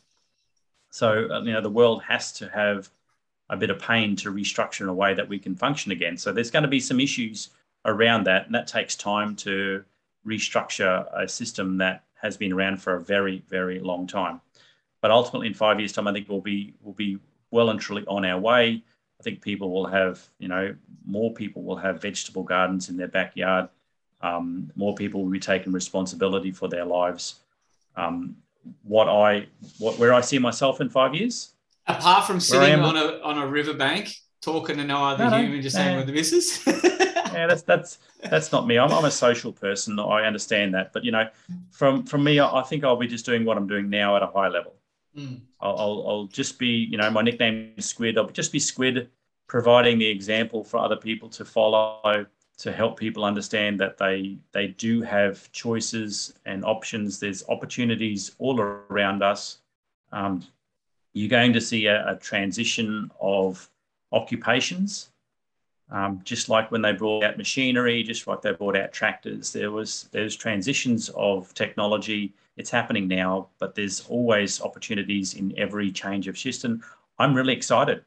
[0.89, 2.89] So, uh, you know, the world has to have
[3.49, 6.17] a bit of pain to restructure in a way that we can function again.
[6.17, 7.49] So there's going to be some issues
[7.85, 9.83] around that, and that takes time to
[10.25, 14.41] restructure a system that has been around for a very, very long time.
[15.01, 17.19] But ultimately, in five years' time, I think we'll be we'll be
[17.51, 18.83] well and truly on our way.
[19.19, 20.75] I think people will have, you know,
[21.05, 23.69] more people will have vegetable gardens in their backyard.
[24.21, 27.35] Um, more people will be taking responsibility for their lives.
[27.95, 28.37] Um,
[28.83, 29.47] what I,
[29.79, 31.53] what where I see myself in five years,
[31.87, 35.75] apart from sitting on a on a riverbank talking to no other no, human, just
[35.75, 36.65] no, saying with the missus.
[36.67, 38.77] yeah, that's that's that's not me.
[38.77, 39.99] I'm, I'm a social person.
[39.99, 41.27] I understand that, but you know,
[41.71, 44.27] from from me, I think I'll be just doing what I'm doing now at a
[44.27, 44.73] high level.
[45.17, 45.41] Mm.
[45.59, 48.17] I'll, I'll, I'll just be, you know, my nickname is Squid.
[48.17, 49.09] I'll just be Squid,
[49.47, 52.25] providing the example for other people to follow
[52.57, 57.19] to help people understand that they they do have choices and options.
[57.19, 59.59] There's opportunities all around us.
[60.11, 60.43] Um,
[61.13, 63.69] you're going to see a, a transition of
[64.11, 65.09] occupations
[65.89, 69.71] um, just like when they brought out machinery, just like they brought out tractors, there
[69.71, 72.33] was there's transitions of technology.
[72.57, 76.83] It's happening now, but there's always opportunities in every change of system.
[77.19, 78.03] I'm really excited.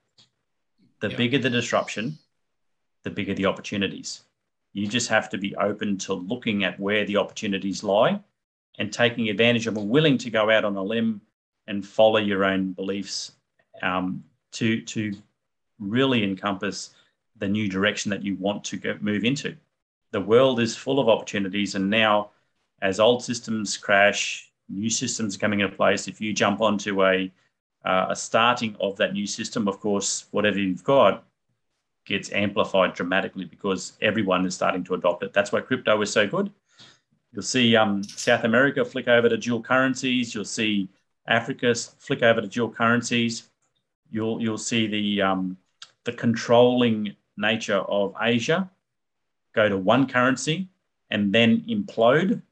[1.01, 2.18] The bigger the disruption,
[3.05, 4.22] the bigger the opportunities.
[4.72, 8.20] You just have to be open to looking at where the opportunities lie
[8.78, 11.20] and taking advantage of them, willing to go out on a limb
[11.66, 13.32] and follow your own beliefs
[13.82, 15.12] um, to, to
[15.78, 16.90] really encompass
[17.36, 19.56] the new direction that you want to go, move into.
[20.12, 22.31] The world is full of opportunities, and now,
[22.82, 26.09] as old systems crash, new systems are coming into place.
[26.09, 27.31] If you jump onto a
[27.85, 31.24] uh, a starting of that new system, of course, whatever you've got
[32.05, 35.32] gets amplified dramatically because everyone is starting to adopt it.
[35.32, 36.51] That's why crypto is so good.
[37.32, 40.35] You'll see um, South America flick over to dual currencies.
[40.35, 40.89] You'll see
[41.27, 43.48] Africa flick over to dual currencies.
[44.11, 45.57] You'll you'll see the um,
[46.05, 48.70] the controlling nature of Asia
[49.55, 50.69] go to one currency
[51.11, 52.43] and then implode,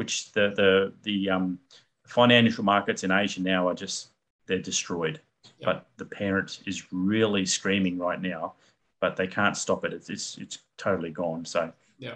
[0.00, 1.58] which the the the um,
[2.06, 4.08] financial markets in Asia now are just
[4.46, 5.20] they're destroyed.
[5.58, 5.66] Yeah.
[5.66, 8.54] But the parent is really screaming right now,
[9.02, 9.92] but they can't stop it.
[9.92, 11.44] It's it's, it's totally gone.
[11.44, 12.14] So yeah,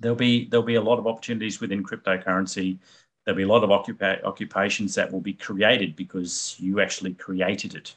[0.00, 2.78] there'll be there'll be a lot of opportunities within cryptocurrency.
[3.24, 7.76] There'll be a lot of occupa- occupations that will be created because you actually created
[7.76, 7.94] it,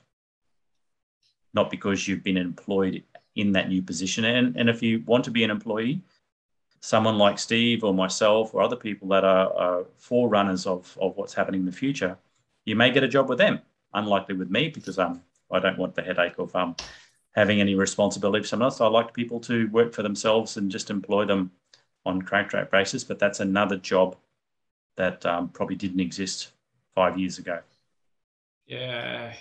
[1.56, 3.02] not because you've been employed
[3.36, 4.26] in that new position.
[4.26, 6.04] And, and if you want to be an employee,
[6.84, 11.34] someone like Steve or myself or other people that are, are forerunners of, of what's
[11.34, 12.18] happening in the future,
[12.66, 13.62] you may get a job with them.
[13.94, 16.76] Unlikely with me because um, I don't want the headache of um,
[17.36, 18.82] having any responsibility for someone else.
[18.82, 21.52] I like people to work for themselves and just employ them
[22.06, 24.18] on contract basis, but that's another job
[24.98, 26.50] that um, probably didn't exist
[26.94, 27.62] five years ago.
[28.68, 29.34] Yeah,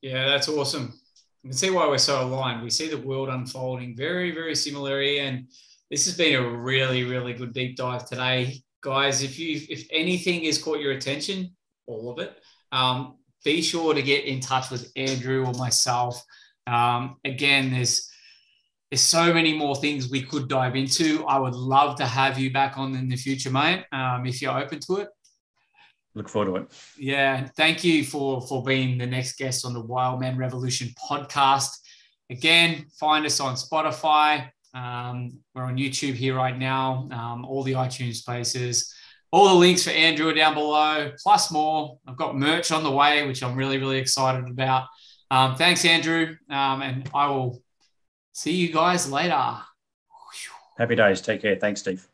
[0.00, 0.94] yeah, that's awesome.
[1.42, 2.62] You can see why we're so aligned.
[2.62, 5.18] We see the world unfolding very, very similarly.
[5.18, 5.48] And
[5.90, 8.60] this has been a really, really good deep dive today.
[8.82, 11.56] Guys, if you if anything has caught your attention,
[11.86, 12.36] all of it,
[12.72, 16.22] um, be sure to get in touch with Andrew or myself.
[16.66, 18.10] Um, again, there's
[18.90, 21.24] there's so many more things we could dive into.
[21.26, 24.58] I would love to have you back on in the future, mate, um, if you're
[24.58, 25.08] open to it
[26.14, 26.72] look forward to it.
[26.96, 31.70] Yeah, thank you for for being the next guest on the Wild Man Revolution podcast.
[32.30, 34.50] Again, find us on Spotify.
[34.74, 37.08] Um, we're on YouTube here right now.
[37.12, 38.92] Um, all the iTunes spaces.
[39.30, 41.98] All the links for Andrew are down below, plus more.
[42.06, 44.86] I've got merch on the way, which I'm really, really excited about.
[45.30, 46.36] Um, thanks, Andrew.
[46.50, 47.60] Um, and I will
[48.32, 49.56] see you guys later.
[50.78, 51.20] Happy days.
[51.20, 51.56] Take care.
[51.56, 52.06] Thanks, Steve.